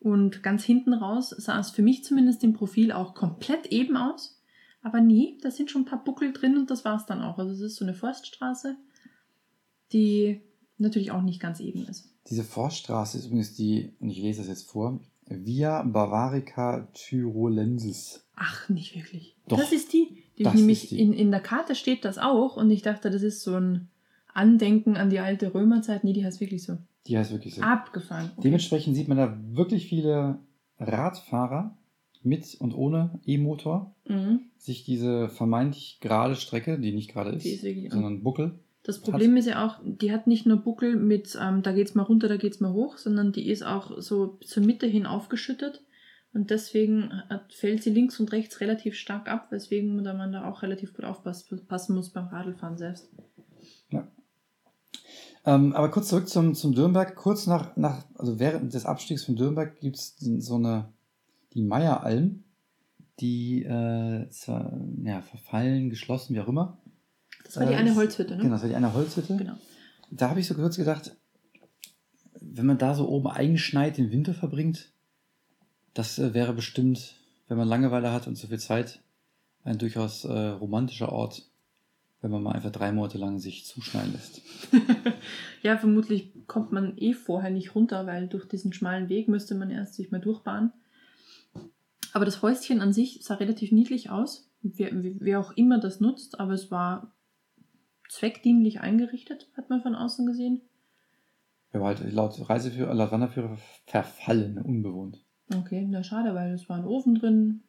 Und 0.00 0.42
ganz 0.42 0.64
hinten 0.64 0.92
raus 0.94 1.30
sah 1.30 1.58
es 1.58 1.70
für 1.70 1.82
mich 1.82 2.04
zumindest 2.04 2.44
im 2.44 2.52
Profil 2.52 2.92
auch 2.92 3.14
komplett 3.14 3.66
eben 3.66 3.96
aus. 3.96 4.37
Aber 4.82 5.00
nee, 5.00 5.38
da 5.42 5.50
sind 5.50 5.70
schon 5.70 5.82
ein 5.82 5.86
paar 5.86 6.04
Buckel 6.04 6.32
drin 6.32 6.56
und 6.56 6.70
das 6.70 6.84
war's 6.84 7.06
dann 7.06 7.22
auch. 7.22 7.38
Also 7.38 7.52
es 7.52 7.60
ist 7.60 7.76
so 7.76 7.84
eine 7.84 7.94
Forststraße, 7.94 8.76
die 9.92 10.40
natürlich 10.76 11.10
auch 11.10 11.22
nicht 11.22 11.40
ganz 11.40 11.60
eben 11.60 11.86
ist. 11.86 12.14
Diese 12.28 12.44
Forststraße 12.44 13.18
ist 13.18 13.26
übrigens 13.26 13.54
die, 13.54 13.92
und 14.00 14.10
ich 14.10 14.18
lese 14.18 14.40
das 14.40 14.48
jetzt 14.48 14.70
vor, 14.70 15.00
Via 15.30 15.82
Bavarica 15.82 16.88
Tyrolensis. 16.94 18.24
Ach, 18.34 18.68
nicht 18.68 18.94
wirklich. 18.94 19.36
Doch, 19.46 19.58
das 19.58 19.72
ist 19.72 19.92
die. 19.92 20.24
die 20.38 20.42
das 20.42 20.54
nämlich 20.54 20.84
ist 20.84 20.90
die. 20.92 21.00
In, 21.00 21.12
in 21.12 21.30
der 21.30 21.40
Karte 21.40 21.74
steht 21.74 22.04
das 22.04 22.18
auch 22.18 22.56
und 22.56 22.70
ich 22.70 22.82
dachte, 22.82 23.10
das 23.10 23.22
ist 23.22 23.42
so 23.42 23.56
ein 23.56 23.88
Andenken 24.32 24.96
an 24.96 25.10
die 25.10 25.18
alte 25.18 25.52
Römerzeit. 25.52 26.04
Nee, 26.04 26.12
die 26.12 26.24
heißt 26.24 26.40
wirklich 26.40 26.62
so. 26.62 26.78
Die 27.06 27.18
heißt 27.18 27.32
wirklich 27.32 27.54
so. 27.54 27.62
Abgefahren. 27.62 28.30
Okay. 28.32 28.42
Dementsprechend 28.44 28.94
sieht 28.94 29.08
man 29.08 29.18
da 29.18 29.38
wirklich 29.50 29.86
viele 29.86 30.38
Radfahrer 30.78 31.76
mit 32.22 32.54
und 32.58 32.74
ohne 32.74 33.20
E-Motor 33.26 33.94
Mhm. 34.08 34.40
sich 34.56 34.84
diese 34.84 35.28
vermeintlich 35.28 35.98
gerade 36.00 36.34
Strecke, 36.36 36.78
die 36.78 36.92
nicht 36.92 37.10
gerade 37.12 37.30
ist, 37.30 37.44
ist 37.46 37.62
wirklich- 37.62 37.92
sondern 37.92 38.22
Buckel, 38.22 38.58
Das 38.84 39.00
Problem 39.02 39.36
ist 39.36 39.46
ja 39.46 39.66
auch, 39.66 39.80
die 39.84 40.12
hat 40.12 40.26
nicht 40.26 40.46
nur 40.46 40.56
Buckel 40.58 40.96
mit, 40.96 41.36
ähm, 41.40 41.62
da 41.62 41.72
geht's 41.72 41.94
mal 41.94 42.04
runter, 42.04 42.28
da 42.28 42.38
geht's 42.38 42.60
mal 42.60 42.72
hoch, 42.72 42.96
sondern 42.96 43.32
die 43.32 43.48
ist 43.50 43.62
auch 43.62 44.00
so 44.00 44.38
zur 44.44 44.62
Mitte 44.64 44.86
hin 44.86 45.04
aufgeschüttet. 45.04 45.82
Und 46.32 46.50
deswegen 46.50 47.10
hat, 47.28 47.52
fällt 47.52 47.82
sie 47.82 47.90
links 47.90 48.18
und 48.20 48.32
rechts 48.32 48.60
relativ 48.60 48.94
stark 48.94 49.28
ab, 49.28 49.48
weswegen 49.50 49.94
man 49.94 50.04
da, 50.04 50.14
man 50.14 50.32
da 50.32 50.48
auch 50.48 50.62
relativ 50.62 50.94
gut 50.94 51.04
aufpassen 51.04 51.94
muss 51.94 52.10
beim 52.10 52.28
Radlfahren 52.28 52.78
selbst. 52.78 53.10
Ähm, 55.46 55.72
aber 55.72 55.90
kurz 55.90 56.08
zurück 56.08 56.28
zum, 56.28 56.54
zum 56.54 56.74
Dürnberg. 56.74 57.14
Kurz 57.16 57.46
nach, 57.46 57.76
nach, 57.76 58.04
also 58.16 58.38
während 58.38 58.74
des 58.74 58.84
Abstiegs 58.84 59.24
von 59.24 59.36
Dürnberg 59.36 59.80
gibt 59.80 59.96
es 59.96 60.16
so 60.18 60.56
eine, 60.56 60.88
die 61.54 61.62
Meieralm, 61.62 62.44
die 63.20 63.64
äh, 63.64 64.28
zwar, 64.30 64.78
ja, 65.02 65.22
verfallen, 65.22 65.90
geschlossen, 65.90 66.34
wie 66.34 66.40
auch 66.40 66.48
immer. 66.48 66.78
Das 67.44 67.56
war 67.56 67.66
die 67.66 67.74
eine 67.74 67.94
Holzhütte, 67.94 68.36
ne? 68.36 68.42
Genau, 68.42 68.54
das 68.54 68.62
war 68.62 68.68
die 68.68 68.76
eine 68.76 68.92
Holzhütte. 68.92 69.36
Genau. 69.36 69.54
Da 70.10 70.30
habe 70.30 70.40
ich 70.40 70.46
so 70.46 70.54
kurz 70.54 70.76
gedacht, 70.76 71.16
wenn 72.40 72.66
man 72.66 72.78
da 72.78 72.94
so 72.94 73.08
oben 73.08 73.28
eingeschneit 73.28 73.98
den 73.98 74.10
Winter 74.10 74.34
verbringt, 74.34 74.92
das 75.94 76.18
äh, 76.18 76.34
wäre 76.34 76.52
bestimmt, 76.52 77.16
wenn 77.48 77.58
man 77.58 77.68
Langeweile 77.68 78.12
hat 78.12 78.26
und 78.26 78.36
so 78.36 78.46
viel 78.46 78.58
Zeit, 78.58 79.00
ein 79.64 79.78
durchaus 79.78 80.24
äh, 80.24 80.32
romantischer 80.32 81.12
Ort, 81.12 81.42
wenn 82.20 82.30
man 82.30 82.42
mal 82.42 82.52
einfach 82.52 82.72
drei 82.72 82.92
Monate 82.92 83.18
lang 83.18 83.38
sich 83.38 83.66
zuschneiden 83.66 84.12
lässt. 84.12 84.42
ja, 85.62 85.76
vermutlich 85.76 86.32
kommt 86.46 86.72
man 86.72 86.96
eh 86.96 87.14
vorher 87.14 87.50
nicht 87.50 87.74
runter, 87.74 88.06
weil 88.06 88.28
durch 88.28 88.46
diesen 88.46 88.72
schmalen 88.72 89.08
Weg 89.08 89.28
müsste 89.28 89.54
man 89.54 89.70
erst 89.70 89.94
sich 89.94 90.10
mal 90.10 90.20
durchbahnen. 90.20 90.72
Aber 92.12 92.24
das 92.24 92.42
Häuschen 92.42 92.80
an 92.80 92.92
sich 92.92 93.20
sah 93.22 93.34
relativ 93.34 93.72
niedlich 93.72 94.10
aus, 94.10 94.50
wer, 94.62 94.90
wer 94.92 95.40
auch 95.40 95.52
immer 95.52 95.78
das 95.78 96.00
nutzt, 96.00 96.40
aber 96.40 96.52
es 96.52 96.70
war 96.70 97.12
zweckdienlich 98.08 98.80
eingerichtet, 98.80 99.48
hat 99.56 99.70
man 99.70 99.82
von 99.82 99.94
außen 99.94 100.26
gesehen. 100.26 100.62
Ja, 101.72 101.80
aber 101.80 101.88
halt 101.88 102.12
laut 102.12 102.48
Reiseführer, 102.48 102.94
laut 102.94 103.12
Wanderführer 103.12 103.58
verfallen, 103.86 104.58
unbewohnt. 104.58 105.22
Okay, 105.54 105.86
na 105.88 106.02
schade, 106.02 106.34
weil 106.34 106.52
es 106.52 106.68
war 106.68 106.76
ein 106.78 106.84
Ofen 106.86 107.14
drin. 107.14 107.62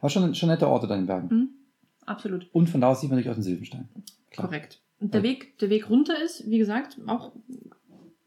Aber 0.00 0.10
schon, 0.10 0.34
schon 0.34 0.48
nette 0.48 0.68
Orte 0.68 0.86
da 0.86 0.94
in 0.94 1.02
den 1.02 1.06
Bergen. 1.06 1.30
Hm, 1.30 1.48
absolut. 2.04 2.48
Und 2.52 2.68
von 2.68 2.80
da 2.80 2.88
aus 2.88 3.00
sieht 3.00 3.10
man 3.10 3.16
natürlich 3.18 3.30
auch 3.30 3.38
den 3.38 3.42
Silbenstein. 3.44 3.88
Klar. 4.30 4.46
Korrekt. 4.46 4.82
Und 5.00 5.14
der 5.14 5.22
Ja. 5.22 5.28
Weg, 5.28 5.58
der 5.58 5.70
Weg 5.70 5.88
runter 5.88 6.22
ist, 6.22 6.48
wie 6.48 6.58
gesagt, 6.58 6.98
auch 7.06 7.32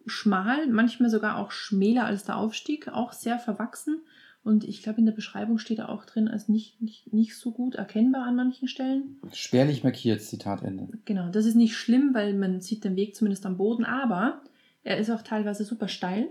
schmal, 0.05 0.67
manchmal 0.67 1.09
sogar 1.09 1.37
auch 1.37 1.51
schmäler 1.51 2.05
als 2.05 2.23
der 2.25 2.37
Aufstieg, 2.37 2.87
auch 2.87 3.13
sehr 3.13 3.39
verwachsen. 3.39 4.01
Und 4.43 4.65
ich 4.65 4.83
glaube, 4.83 4.99
in 4.99 5.05
der 5.05 5.13
Beschreibung 5.13 5.57
steht 5.57 5.79
da 5.79 5.87
auch 5.87 6.03
drin, 6.05 6.27
als 6.27 6.49
nicht, 6.49 6.81
nicht, 6.81 7.13
nicht 7.13 7.37
so 7.37 7.51
gut 7.51 7.75
erkennbar 7.75 8.25
an 8.25 8.35
manchen 8.35 8.67
Stellen. 8.67 9.17
Spärlich 9.31 9.83
markiert, 9.83 10.21
Zitat 10.21 10.63
Ende. 10.63 10.89
Genau, 11.05 11.29
das 11.29 11.45
ist 11.45 11.55
nicht 11.55 11.77
schlimm, 11.77 12.13
weil 12.13 12.33
man 12.33 12.59
sieht 12.59 12.83
den 12.83 12.97
Weg 12.97 13.15
zumindest 13.15 13.45
am 13.45 13.55
Boden, 13.55 13.85
aber 13.85 14.41
er 14.83 14.97
ist 14.97 15.09
auch 15.09 15.21
teilweise 15.21 15.63
super 15.63 15.87
steil. 15.87 16.27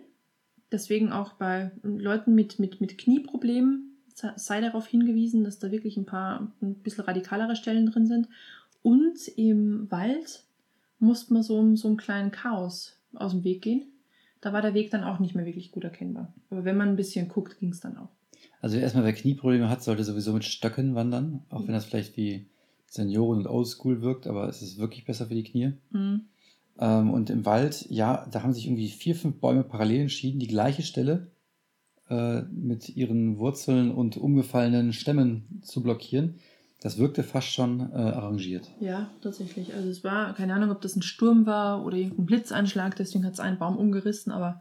Deswegen 0.70 1.10
auch 1.10 1.32
bei 1.34 1.70
Leuten 1.82 2.34
mit, 2.34 2.58
mit, 2.58 2.80
mit 2.82 2.98
Knieproblemen 2.98 3.96
se- 4.14 4.34
sei 4.36 4.60
darauf 4.60 4.86
hingewiesen, 4.86 5.42
dass 5.44 5.58
da 5.58 5.70
wirklich 5.70 5.96
ein 5.96 6.06
paar 6.06 6.52
ein 6.60 6.74
bisschen 6.74 7.04
radikalere 7.04 7.56
Stellen 7.56 7.86
drin 7.86 8.06
sind. 8.06 8.28
Und 8.82 9.26
im 9.36 9.90
Wald 9.90 10.44
musste 10.98 11.32
man 11.32 11.42
so, 11.42 11.76
so 11.76 11.88
einem 11.88 11.96
kleinen 11.96 12.30
Chaos 12.30 12.98
aus 13.14 13.32
dem 13.32 13.44
Weg 13.44 13.62
gehen. 13.62 13.84
Da 14.42 14.52
war 14.52 14.60
der 14.60 14.74
Weg 14.74 14.90
dann 14.90 15.04
auch 15.04 15.20
nicht 15.20 15.34
mehr 15.34 15.46
wirklich 15.46 15.72
gut 15.72 15.84
erkennbar. 15.84 16.34
Aber 16.50 16.64
wenn 16.64 16.76
man 16.76 16.90
ein 16.90 16.96
bisschen 16.96 17.28
guckt, 17.28 17.58
ging 17.58 17.70
es 17.70 17.80
dann 17.80 17.96
auch. 17.96 18.10
Also 18.60 18.76
erstmal, 18.76 19.04
wer 19.04 19.12
Knieprobleme 19.12 19.70
hat, 19.70 19.82
sollte 19.82 20.04
sowieso 20.04 20.32
mit 20.32 20.44
Stöcken 20.44 20.94
wandern, 20.94 21.44
auch 21.48 21.66
wenn 21.66 21.74
das 21.74 21.84
vielleicht 21.84 22.16
wie 22.16 22.46
Senioren 22.86 23.38
und 23.38 23.46
Oldschool 23.46 24.02
wirkt, 24.02 24.26
aber 24.26 24.48
es 24.48 24.60
ist 24.60 24.78
wirklich 24.78 25.04
besser 25.04 25.26
für 25.26 25.34
die 25.34 25.44
Knie. 25.44 25.72
Mhm. 25.90 26.26
Ähm, 26.78 27.10
und 27.10 27.30
im 27.30 27.46
Wald, 27.46 27.86
ja, 27.88 28.26
da 28.30 28.42
haben 28.42 28.52
sich 28.52 28.66
irgendwie 28.66 28.88
vier, 28.88 29.14
fünf 29.14 29.40
Bäume 29.40 29.64
parallel 29.64 30.02
entschieden, 30.02 30.40
die 30.40 30.48
gleiche 30.48 30.82
Stelle 30.82 31.30
äh, 32.10 32.42
mit 32.42 32.88
ihren 32.88 33.38
Wurzeln 33.38 33.90
und 33.90 34.16
umgefallenen 34.16 34.92
Stämmen 34.92 35.60
zu 35.62 35.82
blockieren. 35.82 36.40
Das 36.82 36.98
wirkte 36.98 37.22
fast 37.22 37.48
schon 37.48 37.80
äh, 37.92 37.94
arrangiert. 37.94 38.68
Ja, 38.80 39.08
tatsächlich. 39.22 39.72
Also 39.72 39.88
es 39.88 40.02
war, 40.02 40.34
keine 40.34 40.54
Ahnung, 40.54 40.70
ob 40.70 40.80
das 40.80 40.96
ein 40.96 41.02
Sturm 41.02 41.46
war 41.46 41.84
oder 41.84 41.96
irgendein 41.96 42.26
Blitzeinschlag, 42.26 42.96
deswegen 42.96 43.24
hat 43.24 43.34
es 43.34 43.40
einen 43.40 43.58
Baum 43.58 43.76
umgerissen, 43.76 44.32
aber 44.32 44.60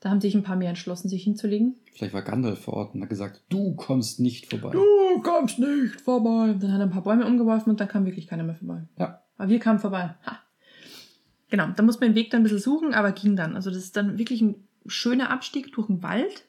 da 0.00 0.10
haben 0.10 0.20
sich 0.20 0.34
ein 0.34 0.42
paar 0.42 0.56
mehr 0.56 0.68
entschlossen, 0.68 1.08
sich 1.08 1.24
hinzulegen. 1.24 1.76
Vielleicht 1.94 2.12
war 2.12 2.20
Gandalf 2.20 2.60
vor 2.60 2.74
Ort 2.74 2.94
und 2.94 3.00
hat 3.00 3.08
gesagt, 3.08 3.42
du 3.48 3.74
kommst 3.74 4.20
nicht 4.20 4.50
vorbei. 4.50 4.70
Du 4.70 5.22
kommst 5.22 5.58
nicht 5.58 5.98
vorbei. 6.02 6.54
Dann 6.60 6.72
hat 6.72 6.80
er 6.80 6.86
ein 6.86 6.90
paar 6.90 7.04
Bäume 7.04 7.24
umgeworfen 7.24 7.70
und 7.70 7.80
dann 7.80 7.88
kam 7.88 8.04
wirklich 8.04 8.26
keiner 8.26 8.42
mehr 8.42 8.56
vorbei. 8.56 8.82
Ja. 8.98 9.22
Aber 9.38 9.48
wir 9.48 9.58
kamen 9.60 9.78
vorbei. 9.78 10.14
Ha. 10.26 10.40
Genau, 11.48 11.68
da 11.74 11.82
muss 11.82 12.00
man 12.00 12.10
den 12.10 12.16
Weg 12.16 12.30
dann 12.30 12.40
ein 12.40 12.42
bisschen 12.42 12.58
suchen, 12.58 12.92
aber 12.92 13.12
ging 13.12 13.34
dann. 13.34 13.54
Also 13.54 13.70
das 13.70 13.78
ist 13.78 13.96
dann 13.96 14.18
wirklich 14.18 14.42
ein 14.42 14.56
schöner 14.86 15.30
Abstieg 15.30 15.72
durch 15.72 15.86
den 15.86 16.02
Wald. 16.02 16.44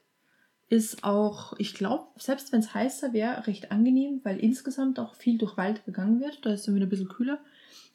Ist 0.67 1.03
auch, 1.03 1.53
ich 1.59 1.75
glaube, 1.75 2.05
selbst 2.17 2.51
wenn 2.51 2.59
es 2.59 2.73
heißer 2.73 3.13
wäre, 3.13 3.45
recht 3.45 3.71
angenehm, 3.71 4.21
weil 4.23 4.39
insgesamt 4.39 4.99
auch 4.99 5.13
viel 5.15 5.37
durch 5.37 5.57
Wald 5.57 5.85
gegangen 5.85 6.19
wird. 6.19 6.43
Da 6.45 6.51
ist 6.53 6.67
dann 6.67 6.75
wieder 6.75 6.87
ein 6.87 6.89
bisschen 6.89 7.07
kühler. 7.09 7.39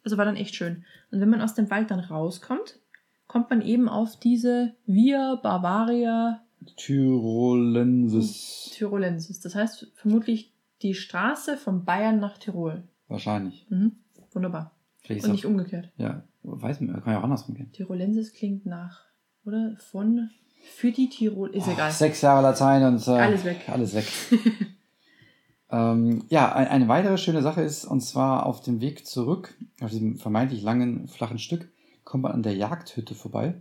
Also 0.05 0.17
war 0.17 0.25
dann 0.25 0.37
echt 0.37 0.55
schön. 0.55 0.85
Und 1.11 1.21
wenn 1.21 1.29
man 1.29 1.41
aus 1.43 1.55
dem 1.55 1.69
Wald 1.71 1.91
dann 1.91 2.01
rauskommt, 2.01 2.79
kommt 3.27 3.51
man 3.51 3.61
eben 3.61 3.89
auf 3.89 4.19
diese 4.19 4.75
Via 4.87 5.35
Bavaria 5.37 6.43
Tyrolensis. 6.77 8.71
Tyrolensis. 8.75 9.41
Das 9.41 9.55
heißt 9.55 9.91
vermutlich 9.95 10.53
die 10.83 10.95
Straße 10.95 11.57
von 11.57 11.85
Bayern 11.85 12.21
nach 12.21 12.39
Tirol. 12.39 12.85
Wahrscheinlich. 13.09 13.67
Mhm. 13.69 13.97
Wunderbar. 14.33 14.77
Vielleicht 14.99 15.25
Und 15.25 15.33
nicht 15.33 15.47
auch, 15.47 15.51
umgekehrt. 15.51 15.91
ja, 15.97 16.23
weiß 16.43 16.81
man, 16.81 17.03
kann 17.03 17.13
ja 17.15 17.19
auch 17.19 17.25
andersrum 17.25 17.55
gehen. 17.55 17.73
Tyrolensis 17.73 18.33
klingt 18.33 18.67
nach, 18.67 19.01
oder? 19.45 19.77
Von, 19.79 20.31
für 20.61 20.93
die 20.93 21.09
Tirol, 21.09 21.51
ist 21.51 21.67
Oh, 21.69 21.73
egal. 21.73 21.91
Sechs 21.93 22.21
Jahre 22.23 22.43
Latein 22.43 22.83
und 22.85 23.07
äh, 23.07 23.11
Alles 23.11 23.45
weg. 23.45 23.69
Alles 23.69 23.95
weg. 23.95 24.07
ähm, 25.71 26.25
ja, 26.29 26.53
ein, 26.55 26.69
eine 26.69 26.89
weitere 26.89 27.19
schöne 27.19 27.43
Sache 27.43 27.63
ist, 27.63 27.85
und 27.85 28.01
zwar 28.01 28.47
auf 28.47 28.61
dem 28.63 28.81
Weg 28.81 29.07
zurück, 29.07 29.55
auf 29.81 29.91
diesem 29.91 30.17
vermeintlich 30.17 30.63
langen, 30.63 31.09
flachen 31.09 31.39
Stück, 31.39 31.69
kommt 32.05 32.23
man 32.25 32.33
an 32.33 32.43
der 32.43 32.55
Jagdhütte 32.55 33.15
vorbei. 33.15 33.55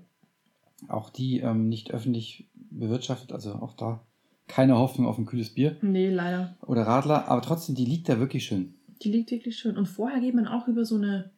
Auch 0.88 1.10
die 1.10 1.40
ähm, 1.40 1.68
nicht 1.68 1.92
öffentlich 1.92 2.48
bewirtschaftet, 2.54 3.32
also 3.34 3.54
auch 3.54 3.74
da 3.76 4.02
keine 4.48 4.78
Hoffnung 4.78 5.08
auf 5.08 5.18
ein 5.18 5.26
kühles 5.26 5.54
Bier 5.54 5.78
Nee, 5.82 6.10
leider. 6.10 6.56
oder 6.66 6.84
Radler, 6.84 7.28
aber 7.28 7.42
trotzdem, 7.42 7.76
die 7.76 7.86
liegt 7.86 8.10
da 8.10 8.20
wirklich 8.20 8.46
schön. 8.46 8.74
Die 9.04 9.12
liegt 9.12 9.30
wirklich 9.32 9.58
schön. 9.58 9.78
Und 9.78 9.86
vorher 9.88 10.20
geht 10.20 10.34
man 10.34 10.48
auch 10.48 10.68
über 10.68 10.86
so 10.86 10.96
eine 10.96 11.32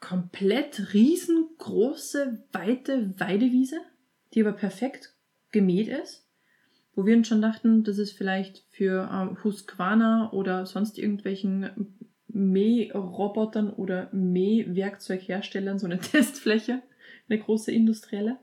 komplett 0.00 0.92
riesengroße, 0.94 2.44
weite 2.52 3.18
Weidewiese, 3.18 3.76
die 4.34 4.40
aber 4.42 4.52
perfekt 4.52 5.14
gemäht 5.50 5.88
ist. 5.88 6.26
Wo 6.96 7.06
wir 7.06 7.16
uns 7.16 7.26
schon 7.26 7.42
dachten, 7.42 7.82
das 7.82 7.98
ist 7.98 8.12
vielleicht 8.12 8.64
für 8.70 9.10
ähm, 9.12 9.42
Husqvarna 9.42 10.30
oder 10.32 10.64
sonst 10.66 10.96
irgendwelchen 10.98 11.94
Mährobotern 12.28 13.70
oder 13.72 14.08
Mähwerkzeugherstellern 14.12 15.78
so 15.78 15.86
eine 15.86 15.98
Testfläche, 16.00 16.82
eine 17.28 17.38
große 17.38 17.72
industrielle. 17.72 18.38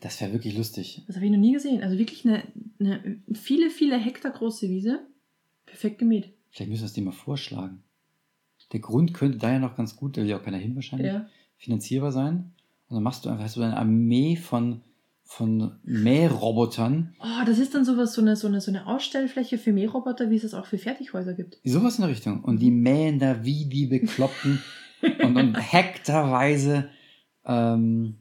Das 0.00 0.20
wäre 0.20 0.32
wirklich 0.32 0.56
lustig. 0.56 1.02
Das 1.06 1.16
habe 1.16 1.26
ich 1.26 1.32
noch 1.32 1.38
nie 1.38 1.52
gesehen. 1.52 1.82
Also 1.82 1.98
wirklich 1.98 2.24
eine, 2.26 2.42
eine 2.78 3.20
viele, 3.32 3.70
viele 3.70 3.96
Hektar 3.98 4.32
große 4.32 4.68
Wiese, 4.68 5.00
perfekt 5.64 5.98
gemäht. 5.98 6.32
Vielleicht 6.50 6.70
müssen 6.70 6.82
wir 6.82 6.86
es 6.86 6.92
dem 6.92 7.04
mal 7.04 7.12
vorschlagen. 7.12 7.82
Der 8.72 8.80
Grund 8.80 9.14
könnte 9.14 9.38
da 9.38 9.52
ja 9.52 9.58
noch 9.58 9.76
ganz 9.76 9.96
gut, 9.96 10.16
da 10.16 10.22
will 10.22 10.28
ja 10.28 10.38
auch 10.38 10.42
keiner 10.42 10.58
hin 10.58 10.74
wahrscheinlich, 10.74 11.12
Ja. 11.12 11.28
finanzierbar 11.56 12.10
sein. 12.12 12.52
Und 12.88 12.96
dann 12.96 13.02
machst 13.02 13.24
du 13.24 13.28
einfach, 13.28 13.44
hast 13.44 13.56
du 13.56 13.62
eine 13.62 13.76
Armee 13.76 14.36
von, 14.36 14.80
von 15.26 15.72
Mährobotern. 15.82 17.14
Oh, 17.18 17.44
das 17.44 17.58
ist 17.58 17.74
dann 17.74 17.84
sowas, 17.84 18.14
so 18.14 18.22
eine, 18.22 18.36
so 18.36 18.46
eine, 18.46 18.60
so 18.60 18.70
eine 18.70 18.86
Ausstellfläche 18.86 19.58
für 19.58 19.72
Mähroboter, 19.72 20.30
wie 20.30 20.36
es 20.36 20.44
es 20.44 20.54
auch 20.54 20.66
für 20.66 20.78
Fertighäuser 20.78 21.34
gibt. 21.34 21.58
Sowas 21.64 21.96
in 21.96 22.02
der 22.02 22.10
Richtung. 22.10 22.44
Und 22.44 22.62
die 22.62 22.70
mähen 22.70 23.18
da 23.18 23.44
wie 23.44 23.66
die 23.66 23.86
Bekloppten. 23.86 24.62
und, 25.22 25.36
und 25.36 25.54
hektarweise 25.72 26.88
ähm, 27.44 28.18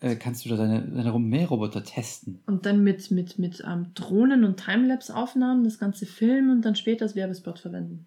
äh, 0.00 0.16
kannst 0.16 0.44
du 0.44 0.48
da 0.48 0.56
deine, 0.56 0.82
deine 0.82 1.16
Mähroboter 1.16 1.84
testen. 1.84 2.42
Und 2.44 2.66
dann 2.66 2.82
mit, 2.82 3.12
mit, 3.12 3.38
mit 3.38 3.62
ähm, 3.64 3.92
Drohnen 3.94 4.42
und 4.44 4.58
Timelapse-Aufnahmen 4.64 5.62
das 5.62 5.78
Ganze 5.78 6.06
filmen 6.06 6.50
und 6.50 6.64
dann 6.64 6.74
später 6.74 7.04
als 7.04 7.14
Werbespot 7.14 7.60
verwenden. 7.60 8.06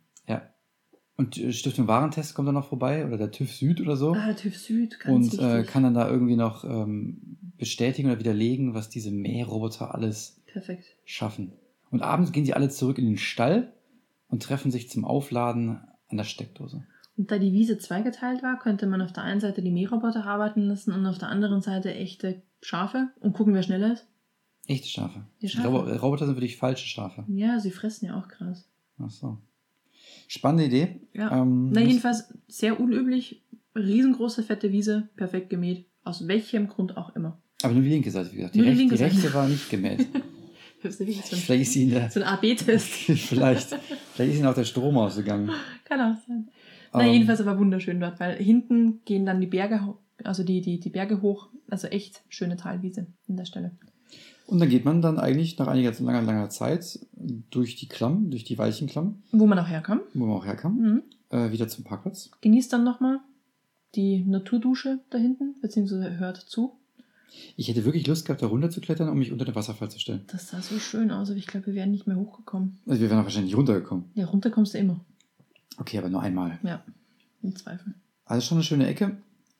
Und 1.15 1.35
Stiftung 1.35 1.87
Warentest 1.87 2.33
kommt 2.33 2.47
dann 2.47 2.55
noch 2.55 2.69
vorbei 2.69 3.05
oder 3.05 3.17
der 3.17 3.31
TÜV 3.31 3.51
Süd 3.51 3.81
oder 3.81 3.95
so. 3.95 4.13
Ah, 4.13 4.27
der 4.27 4.35
TÜV 4.35 4.57
Süd, 4.57 4.99
ganz 4.99 5.33
und 5.33 5.39
äh, 5.39 5.63
kann 5.63 5.83
dann 5.83 5.93
da 5.93 6.09
irgendwie 6.09 6.35
noch 6.35 6.63
ähm, 6.63 7.37
bestätigen 7.57 8.09
oder 8.09 8.19
widerlegen, 8.19 8.73
was 8.73 8.89
diese 8.89 9.11
Mähroboter 9.11 9.93
alles 9.93 10.41
Perfekt. 10.47 10.95
schaffen. 11.05 11.53
Und 11.91 12.01
abends 12.01 12.31
gehen 12.31 12.45
sie 12.45 12.55
alle 12.55 12.69
zurück 12.69 12.97
in 12.97 13.05
den 13.05 13.17
Stall 13.17 13.73
und 14.27 14.41
treffen 14.41 14.71
sich 14.71 14.89
zum 14.89 15.05
Aufladen 15.05 15.81
an 16.07 16.17
der 16.17 16.23
Steckdose. 16.23 16.83
Und 17.15 17.29
da 17.29 17.37
die 17.37 17.53
Wiese 17.53 17.77
zweigeteilt 17.77 18.41
war, 18.41 18.57
könnte 18.57 18.87
man 18.87 19.01
auf 19.01 19.13
der 19.13 19.23
einen 19.23 19.39
Seite 19.39 19.61
die 19.61 19.69
Mähroboter 19.69 20.25
arbeiten 20.25 20.61
lassen 20.61 20.91
und 20.91 21.05
auf 21.05 21.19
der 21.19 21.29
anderen 21.29 21.61
Seite 21.61 21.93
echte 21.93 22.41
Schafe 22.61 23.09
und 23.19 23.33
gucken, 23.33 23.53
wer 23.53 23.61
schneller 23.61 23.93
ist. 23.93 24.07
Echte 24.65 24.87
Schafe. 24.87 25.27
Die 25.41 25.49
Schafe. 25.49 25.67
Robo 25.67 25.91
Roboter 25.91 26.25
sind 26.25 26.35
wirklich 26.35 26.57
falsche 26.57 26.87
Schafe. 26.87 27.23
Ja, 27.27 27.59
sie 27.59 27.69
fressen 27.69 28.05
ja 28.07 28.17
auch 28.17 28.27
Gras. 28.29 28.67
Ach 28.97 29.11
so. 29.11 29.37
Spannende 30.27 30.65
Idee. 30.65 30.99
Ja. 31.13 31.41
Ähm, 31.41 31.69
Na, 31.71 31.81
jedenfalls 31.81 32.33
sehr 32.47 32.79
unüblich. 32.79 33.41
Riesengroße, 33.75 34.43
fette 34.43 34.71
Wiese, 34.71 35.09
perfekt 35.15 35.49
gemäht. 35.49 35.85
Aus 36.03 36.27
welchem 36.27 36.67
Grund 36.67 36.97
auch 36.97 37.15
immer. 37.15 37.39
aber 37.63 37.73
nur 37.73 37.83
die 37.83 37.89
linke 37.89 38.11
Seite, 38.11 38.31
wie 38.31 38.37
gesagt. 38.37 38.55
Die, 38.55 38.61
rechte, 38.61 38.87
die 38.87 38.95
rechte 39.03 39.33
war 39.33 39.47
nicht 39.47 39.69
gemäht. 39.69 40.07
Ist 40.83 40.97
vielleicht 41.01 41.61
ist 41.61 41.75
ihnen 41.77 41.91
der, 41.91 42.09
so 42.09 42.19
ein 42.19 42.25
AB-Test. 42.25 42.89
vielleicht, 43.15 43.69
vielleicht 43.69 44.33
ist 44.33 44.37
ihnen 44.37 44.47
auch 44.47 44.53
der 44.53 44.65
Strom 44.65 44.97
ausgegangen. 44.97 45.49
Kann 45.85 46.01
auch 46.01 46.17
sein. 46.27 46.49
Na, 46.91 47.05
Ähm, 47.05 47.13
jedenfalls 47.13 47.39
aber 47.39 47.57
wunderschön 47.57 48.01
dort, 48.01 48.19
weil 48.19 48.35
hinten 48.35 48.99
gehen 49.05 49.25
dann 49.25 49.39
die 49.39 49.47
Berge, 49.47 49.93
also 50.25 50.43
die, 50.43 50.59
die, 50.59 50.81
die 50.81 50.89
Berge 50.89 51.21
hoch. 51.21 51.47
Also 51.69 51.87
echt 51.87 52.21
schöne 52.27 52.57
Talwiese 52.57 53.07
an 53.29 53.37
der 53.37 53.45
Stelle. 53.45 53.71
Und 54.45 54.59
dann 54.59 54.69
geht 54.69 54.85
man 54.85 55.01
dann 55.01 55.19
eigentlich 55.19 55.57
nach 55.57 55.67
einiger 55.67 55.91
langer, 55.99 56.21
langer 56.21 56.49
Zeit 56.49 56.99
durch 57.49 57.75
die 57.75 57.87
Klamm, 57.87 58.29
durch 58.29 58.43
die 58.43 58.57
Weichenklamm, 58.57 59.23
Wo 59.31 59.45
man 59.45 59.57
auch 59.59 59.67
herkam. 59.67 60.01
wo 60.13 60.25
man 60.25 60.37
auch 60.37 60.45
herkam, 60.45 60.77
Mhm. 60.77 61.03
äh, 61.29 61.51
wieder 61.51 61.67
zum 61.67 61.83
Parkplatz. 61.83 62.29
Genießt 62.41 62.71
dann 62.73 62.83
nochmal 62.83 63.19
die 63.95 64.23
Naturdusche 64.25 64.99
da 65.09 65.17
hinten, 65.17 65.55
beziehungsweise 65.61 66.17
hört 66.17 66.37
zu. 66.37 66.73
Ich 67.55 67.67
hätte 67.67 67.83
wirklich 67.85 68.05
Lust 68.05 68.25
gehabt, 68.25 68.41
da 68.43 68.47
runter 68.47 68.69
zu 68.69 68.79
klettern, 68.81 69.09
um 69.09 69.17
mich 69.17 69.31
unter 69.31 69.45
den 69.45 69.55
Wasserfall 69.55 69.89
zu 69.89 69.99
stellen. 69.99 70.21
Das 70.27 70.49
sah 70.49 70.61
so 70.61 70.77
schön 70.77 71.09
aus, 71.09 71.29
aber 71.29 71.37
ich 71.39 71.47
glaube, 71.47 71.67
wir 71.67 71.73
wären 71.75 71.89
nicht 71.91 72.05
mehr 72.05 72.17
hochgekommen. 72.17 72.77
Also 72.85 73.01
wir 73.01 73.09
wären 73.09 73.19
auch 73.19 73.23
wahrscheinlich 73.23 73.55
runtergekommen. 73.57 74.05
Ja, 74.13 74.25
runter 74.25 74.51
kommst 74.51 74.73
du 74.73 74.77
immer. 74.77 74.99
Okay, 75.77 75.97
aber 75.97 76.09
nur 76.09 76.21
einmal. 76.21 76.59
Ja, 76.63 76.83
im 77.41 77.55
Zweifel. 77.55 77.95
Also 78.25 78.45
schon 78.45 78.57
eine 78.57 78.63
schöne 78.63 78.87
Ecke. 78.87 79.17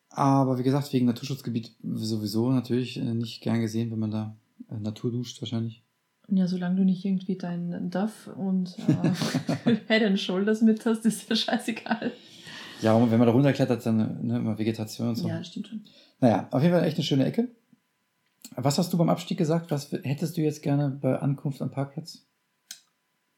Aber 0.10 0.60
wie 0.60 0.64
gesagt, 0.64 0.94
wegen 0.94 1.08
Naturschutzgebiet 1.08 1.72
sowieso 1.82 2.52
natürlich 2.52 2.98
äh, 2.98 3.14
nicht 3.16 3.42
gern 3.42 3.62
gesehen, 3.62 3.90
wenn 3.92 3.98
man 4.00 4.12
da 4.12 4.36
äh, 4.70 4.80
Natur 4.80 5.12
duscht 5.12 5.42
wahrscheinlich. 5.42 5.84
Ja, 6.30 6.48
solange 6.48 6.78
du 6.78 6.84
nicht 6.84 7.04
irgendwie 7.04 7.38
deinen 7.38 7.90
Duff 7.90 8.28
und 8.28 8.78
äh, 8.88 9.76
Head 9.88 10.04
and 10.04 10.20
Shoulders 10.20 10.62
mit 10.62 10.86
hast, 10.86 11.06
ist 11.06 11.30
ja 11.30 11.36
scheißegal. 11.36 12.12
Ja, 12.82 12.94
und 12.96 13.12
wenn 13.12 13.20
man 13.20 13.28
da 13.28 13.34
runterklettert, 13.34 13.86
dann 13.86 14.26
ne, 14.26 14.38
immer 14.38 14.58
Vegetation 14.58 15.10
und 15.10 15.16
so. 15.16 15.28
Ja, 15.28 15.44
stimmt 15.44 15.68
schon. 15.68 15.82
Naja, 16.20 16.48
auf 16.52 16.62
jeden 16.62 16.74
Fall 16.74 16.84
echt 16.84 16.98
eine 16.98 17.06
schöne 17.06 17.26
Ecke. 17.26 17.50
Was 18.56 18.78
hast 18.78 18.92
du 18.92 18.98
beim 18.98 19.10
Abstieg 19.10 19.38
gesagt? 19.38 19.72
Was 19.72 19.92
hättest 19.92 20.38
du 20.38 20.42
jetzt 20.42 20.62
gerne 20.62 20.90
bei 20.90 21.18
Ankunft 21.18 21.62
am 21.62 21.72
Parkplatz? 21.72 22.26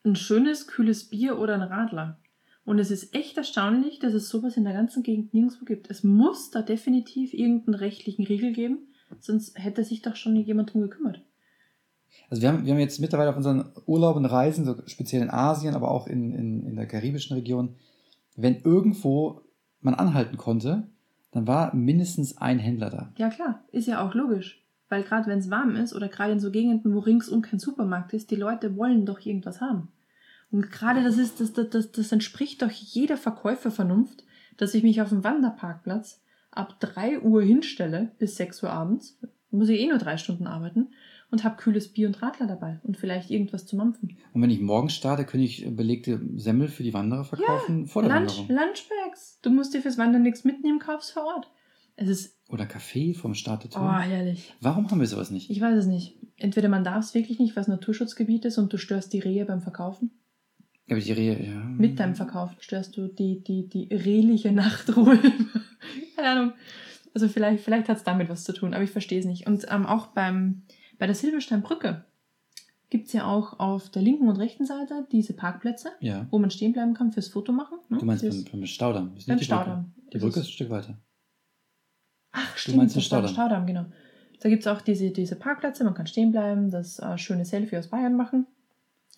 Ein 0.04 0.16
schönes, 0.16 0.68
kühles 0.68 1.10
Bier 1.10 1.40
oder 1.40 1.56
ein 1.56 1.62
Radler. 1.62 2.20
Und 2.66 2.80
es 2.80 2.90
ist 2.90 3.14
echt 3.14 3.38
erstaunlich, 3.38 4.00
dass 4.00 4.14
es 4.14 4.30
sowas 4.30 4.58
in 4.58 4.64
der 4.64 4.74
ganzen 4.74 5.04
Gegend 5.04 5.34
nirgendwo 5.34 5.66
gibt. 5.66 5.90
Es 5.92 6.04
muss 6.04 6.50
da 6.50 6.64
definitiv 6.64 7.34
irgendeinen 7.34 7.76
rechtlichen 7.76 8.26
Riegel 8.26 8.54
geben, 8.54 8.88
sonst 9.20 9.58
hätte 9.58 9.84
sich 9.84 10.02
doch 10.02 10.16
schon 10.16 10.36
jemand 10.36 10.74
drum 10.74 10.82
gekümmert. 10.82 11.22
Also 12.30 12.42
wir 12.42 12.50
haben, 12.50 12.66
wir 12.66 12.74
haben 12.74 12.80
jetzt 12.80 13.00
mittlerweile 13.00 13.30
auf 13.30 13.38
unseren 13.38 13.72
Urlaub 13.86 14.16
und 14.16 14.26
Reisen, 14.26 14.66
so 14.66 14.76
speziell 14.86 15.22
in 15.22 15.30
Asien, 15.30 15.76
aber 15.76 15.92
auch 15.92 16.08
in, 16.08 16.34
in, 16.34 16.66
in 16.66 16.76
der 16.76 16.88
karibischen 16.88 17.36
Region, 17.36 17.76
wenn 18.36 18.62
irgendwo 18.62 19.42
man 19.82 19.96
anhalten 19.96 20.38
konnte, 20.38 20.88
dann 21.32 21.48
war 21.48 21.76
mindestens 21.76 22.38
ein 22.38 22.60
Händler 22.60 22.90
da. 22.90 23.14
Ja 23.18 23.30
klar, 23.30 23.64
ist 23.72 23.88
ja 23.88 24.06
auch 24.06 24.14
logisch. 24.14 24.64
Weil 24.88 25.04
gerade 25.04 25.28
wenn 25.28 25.40
es 25.40 25.50
warm 25.50 25.76
ist 25.76 25.94
oder 25.94 26.08
gerade 26.08 26.34
in 26.34 26.40
so 26.40 26.52
Gegenden, 26.52 26.94
wo 26.94 27.00
ringsum 27.00 27.42
kein 27.42 27.60
Supermarkt 27.60 28.14
ist, 28.14 28.32
die 28.32 28.36
Leute 28.36 28.78
wollen 28.78 29.06
doch 29.06 29.20
irgendwas 29.20 29.62
haben. 29.62 29.90
Und 30.52 30.72
gerade 30.72 31.04
das 31.04 31.18
ist, 31.18 31.40
das, 31.40 31.54
das, 31.54 31.70
das, 31.70 31.92
das 31.92 32.12
entspricht 32.12 32.62
doch 32.62 32.72
jeder 32.72 33.18
Verkäufervernunft, 33.18 34.24
dass 34.58 34.74
ich 34.74 34.84
mich 34.84 35.02
auf 35.02 35.10
dem 35.10 35.24
Wanderparkplatz 35.24 36.22
ab 36.56 36.80
3 36.80 37.22
Uhr 37.22 37.44
hinstelle 37.44 38.12
bis 38.20 38.38
6 38.38 38.64
Uhr 38.64 38.70
abends, 38.72 39.20
muss 39.52 39.70
ich 39.70 39.80
eh 39.80 39.88
nur 39.88 39.98
drei 39.98 40.18
Stunden 40.18 40.48
arbeiten 40.48 40.90
und 41.32 41.44
habe 41.44 41.58
kühles 41.58 41.92
Bier 41.92 42.08
und 42.08 42.22
Radler 42.22 42.48
dabei 42.48 42.80
und 42.84 42.98
vielleicht 42.98 43.32
irgendwas 43.32 43.66
zu 43.66 43.76
mampfen. 43.76 44.18
Und 44.34 44.42
wenn 44.42 44.50
ich 44.50 44.62
morgen 44.62 44.90
starte, 44.90 45.26
könnte 45.26 45.46
ich 45.46 45.66
belegte 45.76 46.22
Semmel 46.36 46.68
für 46.68 46.84
die 46.84 46.94
Wanderer 46.94 47.24
verkaufen 47.24 47.88
vor 47.88 48.04
der 48.04 48.12
Lunch, 48.12 48.38
Wanderung. 48.38 48.68
Lunchbags. 48.68 49.40
Du 49.42 49.50
musst 49.50 49.74
dir 49.74 49.82
fürs 49.82 49.98
Wandern 49.98 50.24
nichts 50.24 50.44
mitnehmen, 50.44 50.80
kaufst 50.80 51.12
vor 51.12 51.26
Ort. 51.26 51.52
Es 51.98 52.10
ist, 52.10 52.38
Oder 52.50 52.66
Kaffee 52.66 53.14
vom 53.14 53.34
Start 53.36 53.64
der 53.64 53.82
oh, 53.82 53.90
herrlich. 53.90 54.54
Warum 54.60 54.92
haben 54.92 55.00
wir 55.00 55.08
sowas 55.08 55.32
nicht? 55.32 55.50
Ich 55.50 55.62
weiß 55.62 55.78
es 55.78 55.86
nicht. 55.86 56.18
Entweder 56.38 56.68
man 56.68 56.84
darf 56.84 57.06
es 57.06 57.14
wirklich 57.14 57.40
nicht, 57.40 57.56
es 57.56 57.68
Naturschutzgebiet 57.68 58.44
ist 58.46 58.58
und 58.58 58.72
du 58.74 58.78
störst 58.78 59.14
die 59.14 59.20
Rehe 59.20 59.46
beim 59.46 59.62
Verkaufen. 59.62 60.12
Aber 60.90 61.00
die 61.00 61.12
Rehe, 61.12 61.44
ja. 61.48 61.56
Mit 61.64 62.00
deinem 62.00 62.16
Verkaufen 62.16 62.58
störst 62.60 62.96
du 62.98 63.08
die, 63.08 63.44
die, 63.44 63.68
die 63.68 63.94
rehliche 63.94 64.52
Nachtruhe. 64.52 65.18
Keine 66.16 66.30
Ahnung. 66.30 66.54
Also 67.14 67.28
vielleicht, 67.28 67.64
vielleicht 67.64 67.90
hat 67.90 67.98
es 67.98 68.04
damit 68.04 68.30
was 68.30 68.44
zu 68.44 68.54
tun, 68.54 68.74
aber 68.74 68.84
ich 68.84 68.92
verstehe 68.92 69.20
es 69.20 69.26
nicht. 69.26 69.48
Und 69.48 69.66
ähm, 69.72 69.86
auch 69.86 70.08
beim, 70.08 70.62
bei 71.00 71.06
der 71.08 71.16
Silbersteinbrücke 71.16 72.06
gibt 72.92 73.08
es 73.08 73.14
ja 73.14 73.26
auch 73.26 73.60
auf 73.60 73.90
der 73.90 74.02
linken 74.04 74.28
und 74.30 74.36
rechten 74.38 74.66
Seite 74.66 75.08
diese 75.12 75.34
Parkplätze, 75.34 75.90
Ja. 76.02 76.28
wo 76.30 76.38
man 76.38 76.52
stehen 76.52 76.72
bleiben 76.74 76.94
kann 76.94 77.12
fürs 77.12 77.30
Foto 77.30 77.52
machen. 77.52 77.80
ne? 77.90 77.98
Du 77.98 78.06
meinst 78.06 78.24
beim, 78.30 78.46
beim 78.52 78.66
Staudamm. 78.68 79.08
Beim 79.14 79.18
die 79.18 79.26
Brücke. 79.32 79.44
Staudamm. 79.46 79.94
Die 80.08 80.10
Das 80.12 80.22
Brücke 80.22 80.40
ist- 80.42 80.46
ein 80.48 80.52
Stück 80.52 80.70
weiter. 80.70 80.98
Ach, 82.32 82.58
stimmt, 82.58 82.78
meinst 82.78 82.96
den 82.96 83.02
Staudamm. 83.02 83.32
Staudamm, 83.34 83.66
genau. 83.66 83.86
Da 84.42 84.50
gibt 84.50 84.62
es 84.62 84.68
auch 84.68 84.82
diese, 84.82 85.10
diese 85.12 85.36
Parkplätze, 85.36 85.84
man 85.84 85.94
kann 85.94 86.06
stehen 86.06 86.32
bleiben, 86.32 86.70
das 86.70 87.00
äh, 87.00 87.18
schöne 87.18 87.46
Selfie 87.46 87.78
aus 87.78 87.88
Bayern 87.88 88.16
machen. 88.16 88.46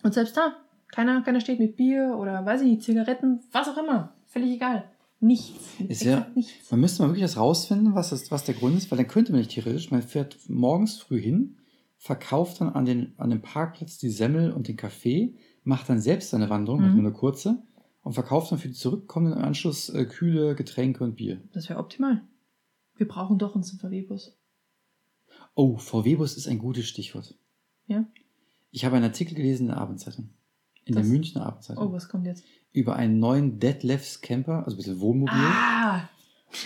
Und 0.04 0.14
selbst 0.14 0.36
da, 0.36 0.56
keiner, 0.88 1.22
keiner 1.22 1.40
steht 1.40 1.58
mit 1.60 1.76
Bier 1.76 2.16
oder 2.18 2.44
weiß 2.44 2.62
ich 2.62 2.68
nicht, 2.68 2.82
Zigaretten, 2.82 3.40
was 3.52 3.68
auch 3.68 3.76
immer. 3.78 4.14
Völlig 4.26 4.52
egal. 4.52 4.84
Nichts. 5.20 5.74
Ist 5.88 6.04
ja- 6.04 6.26
nichts. 6.34 6.70
Man 6.70 6.80
müsste 6.80 7.02
mal 7.02 7.08
wirklich 7.08 7.22
das 7.24 7.36
rausfinden, 7.36 7.94
was, 7.94 8.10
das, 8.10 8.30
was 8.30 8.44
der 8.44 8.54
Grund 8.54 8.76
ist, 8.76 8.90
weil 8.90 8.98
dann 8.98 9.08
könnte 9.08 9.32
man 9.32 9.40
nicht 9.40 9.50
theoretisch, 9.50 9.90
man 9.90 10.02
fährt 10.02 10.36
morgens 10.48 10.98
früh 10.98 11.20
hin, 11.20 11.56
verkauft 11.96 12.60
dann 12.60 12.68
an, 12.70 12.84
den, 12.84 13.14
an 13.18 13.30
dem 13.30 13.42
Parkplatz 13.42 13.98
die 13.98 14.10
Semmel 14.10 14.52
und 14.52 14.68
den 14.68 14.76
Kaffee, 14.76 15.34
macht 15.64 15.88
dann 15.88 16.00
selbst 16.00 16.30
seine 16.30 16.48
Wanderung, 16.50 16.80
Mhm. 16.82 16.90
nur 16.92 16.98
eine 17.06 17.12
kurze, 17.12 17.62
und 18.02 18.12
verkauft 18.12 18.52
dann 18.52 18.58
für 18.60 18.68
die 18.68 18.74
zurückkommenden 18.74 19.38
im 19.40 19.44
Anschluss 19.44 19.88
äh, 19.90 20.04
kühle 20.06 20.54
Getränke 20.54 21.02
und 21.04 21.16
Bier. 21.16 21.42
Das 21.52 21.68
wäre 21.68 21.80
optimal. 21.80 22.22
Wir 22.96 23.08
brauchen 23.08 23.38
doch 23.38 23.54
unseren 23.56 23.78
VW-Bus. 23.80 24.38
Oh, 25.54 25.76
VW-Bus 25.76 26.36
ist 26.36 26.46
ein 26.46 26.58
gutes 26.58 26.86
Stichwort. 26.86 27.34
Ja. 27.86 28.06
Ich 28.70 28.84
habe 28.84 28.96
einen 28.96 29.04
Artikel 29.06 29.34
gelesen 29.34 29.64
in 29.64 29.68
der 29.68 29.78
Abendzeitung. 29.78 30.30
In 30.88 30.94
der 30.94 31.02
Das- 31.02 31.10
Münchner 31.12 31.46
Abendzeitung. 31.46 31.86
Oh, 31.88 31.92
was 31.92 32.08
kommt 32.08 32.26
jetzt? 32.26 32.44
Über 32.72 32.96
einen 32.96 33.18
neuen 33.18 33.58
Detlefs 33.60 34.20
Camper, 34.20 34.64
also 34.64 34.74
ein 34.74 34.78
bisschen 34.78 35.00
Wohnmobil. 35.00 35.34
Ah! 35.34 36.08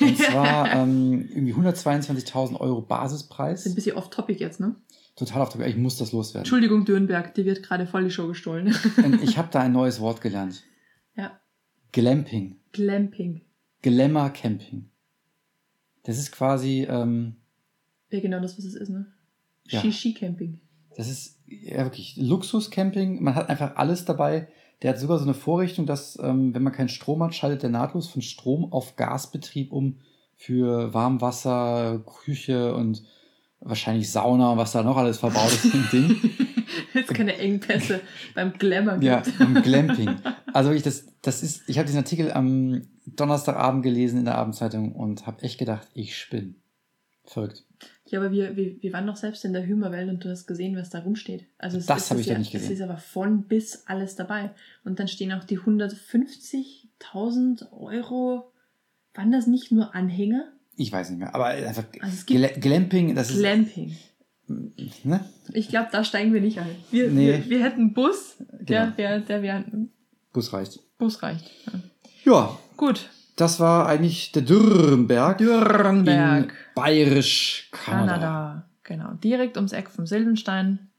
Und 0.01 0.17
zwar 0.17 0.73
ähm, 0.75 1.29
irgendwie 1.29 1.55
122.000 1.55 2.59
Euro 2.61 2.83
Basispreis. 2.83 3.67
ein 3.67 3.75
bisschen 3.75 3.97
off-topic 3.97 4.39
jetzt, 4.41 4.61
ne? 4.61 4.77
Total 5.17 5.47
der 5.59 5.67
Ich 5.67 5.77
muss 5.77 5.99
das 5.99 6.13
loswerden. 6.13 6.43
Entschuldigung, 6.45 6.85
Dürnberg, 6.85 7.35
dir 7.35 7.45
wird 7.45 7.63
gerade 7.63 7.87
voll 7.87 8.05
die 8.05 8.11
Show 8.11 8.27
gestohlen. 8.29 8.75
Ich 9.23 9.37
habe 9.39 9.49
da 9.51 9.61
ein 9.61 9.73
neues 9.73 10.01
Wort 10.01 10.21
gelernt. 10.23 10.63
ja. 11.15 11.39
Glamping. 11.93 12.57
Glamping. 12.73 13.43
Glamour 13.83 14.31
Camping. 14.31 14.89
Das 16.05 16.17
ist 16.17 16.33
quasi, 16.33 16.87
ähm, 16.89 17.37
Ja, 18.11 18.21
genau 18.21 18.41
das, 18.41 18.57
was 18.57 18.65
es 18.65 18.75
ist, 18.75 18.89
ne? 18.89 19.07
Ja. 19.69 19.81
Ski-Ski-Camping. 19.81 20.61
Das 20.97 21.09
ist 21.09 21.39
ja 21.47 21.85
wirklich 21.85 22.17
Luxuscamping. 22.17 23.23
Man 23.23 23.35
hat 23.35 23.49
einfach 23.49 23.77
alles 23.77 24.05
dabei. 24.05 24.49
Der 24.83 24.91
hat 24.91 24.99
sogar 24.99 25.19
so 25.19 25.25
eine 25.25 25.35
Vorrichtung, 25.35 25.87
dass, 25.87 26.19
ähm, 26.21 26.55
wenn 26.55 26.63
man 26.63 26.73
keinen 26.73 26.89
Strom 26.89 27.23
hat, 27.23 27.35
schaltet 27.35 27.63
der 27.63 27.71
nahtlos 27.71 28.09
von 28.09 28.23
Strom 28.23 28.73
auf 28.73 28.97
Gasbetrieb 28.97 29.73
um 29.73 29.99
für 30.35 30.93
Warmwasser, 30.93 32.03
Küche 32.05 32.75
und 32.75 33.05
wahrscheinlich 33.61 34.11
Sauna, 34.11 34.57
was 34.57 34.73
da 34.73 34.83
noch 34.83 34.97
alles 34.97 35.19
verbaut 35.19 35.53
ist 35.53 35.73
im 35.73 35.89
Ding. 35.93 36.17
Jetzt 36.95 37.15
keine 37.15 37.37
Engpässe 37.37 38.01
beim 38.35 38.53
Glamour 38.55 38.95
gibt. 38.95 39.05
Ja, 39.05 39.23
im 39.39 39.63
Glamping. 39.63 40.17
Also 40.53 40.71
wirklich, 40.71 40.83
das, 40.83 41.07
das 41.23 41.43
ist, 41.43 41.69
ich 41.69 41.79
habe 41.79 41.87
diesen 41.87 41.99
Artikel 41.99 42.33
am 42.33 42.83
Donnerstagabend 43.07 43.83
gelesen 43.83 44.19
in 44.19 44.25
der 44.25 44.37
Abendzeitung 44.37 44.93
und 44.93 45.27
habe 45.27 45.43
echt 45.43 45.59
gedacht, 45.59 45.89
ich 45.95 46.17
spinne. 46.17 46.55
Verrückt. 47.25 47.65
Ja, 48.07 48.19
aber 48.21 48.31
wir, 48.31 48.57
wir, 48.57 48.81
wir 48.83 48.93
waren 48.93 49.07
doch 49.07 49.17
selbst 49.17 49.45
in 49.45 49.53
der 49.55 49.67
Hümerwelt 49.67 50.09
und 50.11 50.23
du 50.25 50.29
hast 50.29 50.47
gesehen, 50.47 50.77
was 50.77 50.91
da 50.91 51.01
rumsteht. 51.01 51.47
Also 51.59 51.79
es 51.79 51.87
Das 51.87 52.05
ist 52.05 52.11
hab 52.11 52.17
es 52.19 52.23
ich 52.23 52.27
ja 52.33 52.39
nicht 52.39 52.53
gesehen. 52.53 52.67
Es 52.73 52.79
ist 52.79 52.83
aber 52.83 52.99
von 52.99 53.45
bis 53.45 53.85
alles 53.87 54.15
dabei. 54.17 54.51
Und 54.85 55.01
dann 55.01 55.09
stehen 55.09 55.33
auch 55.33 55.45
die 55.45 55.59
150.000 55.59 57.73
Euro. 57.73 58.53
Waren 59.15 59.33
das 59.33 59.47
nicht 59.47 59.73
nur 59.73 59.95
Anhänger? 59.95 60.51
Ich 60.77 60.93
weiß 60.93 61.11
nicht 61.11 61.19
mehr, 61.21 61.35
aber 61.35 61.47
einfach 61.47 61.85
Also 62.01 62.15
es 62.15 62.27
gibt 62.27 62.39
Gla 62.41 62.49
Glamping, 62.49 63.15
das 63.15 63.31
ist. 63.31 63.39
Glamping. 63.39 63.97
ne? 64.49 65.21
Ich 65.53 65.69
glaube, 65.69 65.89
da 65.93 66.03
steigen 66.05 66.33
wir 66.33 66.41
nicht 66.41 66.59
ein. 66.59 66.75
Wir, 66.91 67.11
Nee. 67.11 67.27
wir, 67.45 67.51
wir 67.51 67.63
hätten 67.65 67.93
Bus, 67.93 68.37
der, 68.39 68.85
Genau. 68.87 68.97
der, 68.97 69.21
der 69.21 69.43
wäre 69.43 69.65
Bus 70.33 70.53
reicht. 70.53 70.81
Bus 70.99 71.23
reicht. 71.23 71.51
Ja. 71.67 71.73
Ja, 72.25 72.59
Gut. 72.77 73.09
Das 73.43 73.59
war 73.59 73.89
eigentlich 73.89 74.31
der 74.31 74.43
Dürrenberg. 74.43 75.37
Dürrenberg. 75.39 76.45
In 76.45 76.53
bayerisch 76.77 77.69
Kanada. 77.73 78.13
Kanada. 78.13 78.69
Genau. 78.85 79.15
Direkt 79.15 79.57
ums 79.57 79.73
Eck 79.73 79.91
vom 79.91 80.07
Silbenstein, 80.07 80.91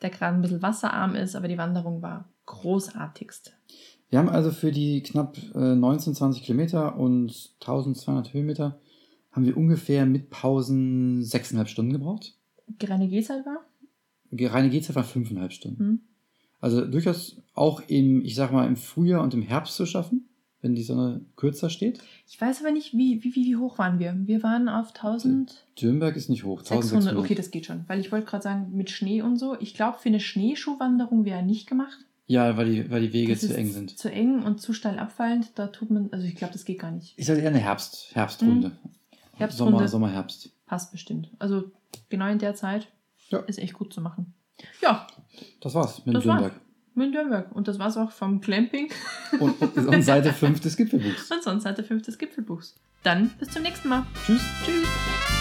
der 0.00 0.08
gerade 0.08 0.36
ein 0.36 0.40
bisschen 0.40 0.62
wasserarm 0.62 1.14
ist, 1.14 1.36
aber 1.36 1.48
die 1.48 1.58
Wanderung 1.58 2.00
war 2.00 2.30
großartigst. 2.46 3.54
Wir 4.08 4.18
haben 4.18 4.30
also 4.30 4.52
für 4.52 4.72
die 4.72 5.02
knapp 5.02 5.36
äh, 5.54 5.74
19, 5.74 6.14
20 6.14 6.44
Kilometer 6.44 6.96
und 6.96 7.50
1200 7.60 8.32
Höhenmeter 8.32 8.80
haben 9.32 9.44
wir 9.44 9.56
ungefähr 9.58 10.06
mit 10.06 10.30
Pausen 10.30 11.20
6,5 11.20 11.66
Stunden 11.66 11.92
gebraucht. 11.92 12.38
Reine 12.82 13.08
Gesal 13.08 13.44
war? 13.44 13.66
Reine 14.32 14.70
Gehzeit 14.70 14.96
war 14.96 15.04
5,5 15.04 15.50
Stunden. 15.50 15.78
Hm? 15.78 16.00
Also 16.58 16.86
durchaus 16.86 17.36
auch 17.52 17.82
im, 17.86 18.24
ich 18.24 18.34
sag 18.34 18.50
mal, 18.50 18.66
im 18.66 18.76
Frühjahr 18.76 19.22
und 19.22 19.34
im 19.34 19.42
Herbst 19.42 19.74
zu 19.74 19.84
schaffen, 19.84 20.25
wenn 20.62 20.74
die 20.74 20.82
Sonne 20.82 21.20
kürzer 21.36 21.70
steht. 21.70 22.00
Ich 22.26 22.40
weiß 22.40 22.60
aber 22.60 22.72
nicht, 22.72 22.92
wie, 22.94 23.22
wie, 23.22 23.34
wie, 23.34 23.56
hoch 23.56 23.78
waren 23.78 23.98
wir? 23.98 24.14
Wir 24.26 24.42
waren 24.42 24.68
auf 24.68 24.88
1600. 24.88 25.64
Dürnberg 25.80 26.16
ist 26.16 26.28
nicht 26.28 26.44
hoch, 26.44 26.60
1600. 26.60 27.16
Okay, 27.16 27.34
das 27.34 27.50
geht 27.50 27.66
schon. 27.66 27.84
Weil 27.86 28.00
ich 28.00 28.10
wollte 28.10 28.26
gerade 28.26 28.42
sagen, 28.42 28.72
mit 28.76 28.90
Schnee 28.90 29.22
und 29.22 29.36
so. 29.36 29.56
Ich 29.60 29.74
glaube, 29.74 29.98
für 29.98 30.08
eine 30.08 30.20
Schneeschuhwanderung 30.20 31.24
wäre 31.24 31.42
nicht 31.42 31.68
gemacht. 31.68 31.98
Ja, 32.26 32.56
weil 32.56 32.70
die, 32.70 32.90
weil 32.90 33.02
die 33.02 33.12
Wege 33.12 33.32
Das 33.32 33.42
zu 33.42 33.46
ist 33.48 33.54
eng 33.56 33.70
sind. 33.70 33.98
Zu 33.98 34.10
eng 34.10 34.42
und 34.42 34.60
zu 34.60 34.72
steil 34.72 34.98
abfallend. 34.98 35.52
Da 35.54 35.68
tut 35.68 35.90
man, 35.90 36.08
also 36.10 36.26
ich 36.26 36.34
glaube, 36.34 36.52
das 36.52 36.64
geht 36.64 36.80
gar 36.80 36.90
nicht. 36.90 37.14
Ich 37.16 37.26
sage 37.26 37.40
eher 37.40 37.48
eine 37.50 37.58
Herbst, 37.58 38.14
Herbstrunde. 38.14 38.72
Herbstrunde. 39.34 39.74
Sommer, 39.74 39.88
Sommer, 39.88 40.10
Herbst. 40.10 40.50
Passt 40.66 40.90
bestimmt. 40.90 41.30
Also 41.38 41.70
genau 42.08 42.26
in 42.28 42.38
der 42.38 42.54
Zeit 42.54 42.88
Ja. 43.28 43.38
ist 43.40 43.58
echt 43.58 43.74
gut 43.74 43.92
zu 43.92 44.00
machen. 44.00 44.34
Ja, 44.82 45.06
Das 45.60 45.74
war's 45.74 45.98
mit 45.98 46.14
dem 46.14 46.14
Das 46.14 46.26
war's. 46.26 46.52
Nürnberg. 46.96 47.52
Und 47.54 47.68
das 47.68 47.78
war's 47.78 47.96
auch 47.96 48.10
vom 48.10 48.40
Clamping 48.40 48.88
Und, 49.38 49.60
und, 49.76 49.76
und 49.88 50.02
Seite 50.02 50.32
5 50.32 50.60
des 50.60 50.76
Gipfelbuchs. 50.76 51.30
und 51.30 51.42
sonst 51.42 51.64
Seite 51.64 51.84
5 51.84 52.02
des 52.02 52.18
Gipfelbuchs. 52.18 52.74
Dann 53.02 53.30
bis 53.38 53.50
zum 53.50 53.62
nächsten 53.62 53.88
Mal. 53.88 54.04
Tschüss. 54.24 54.42
Tschüss. 54.64 55.35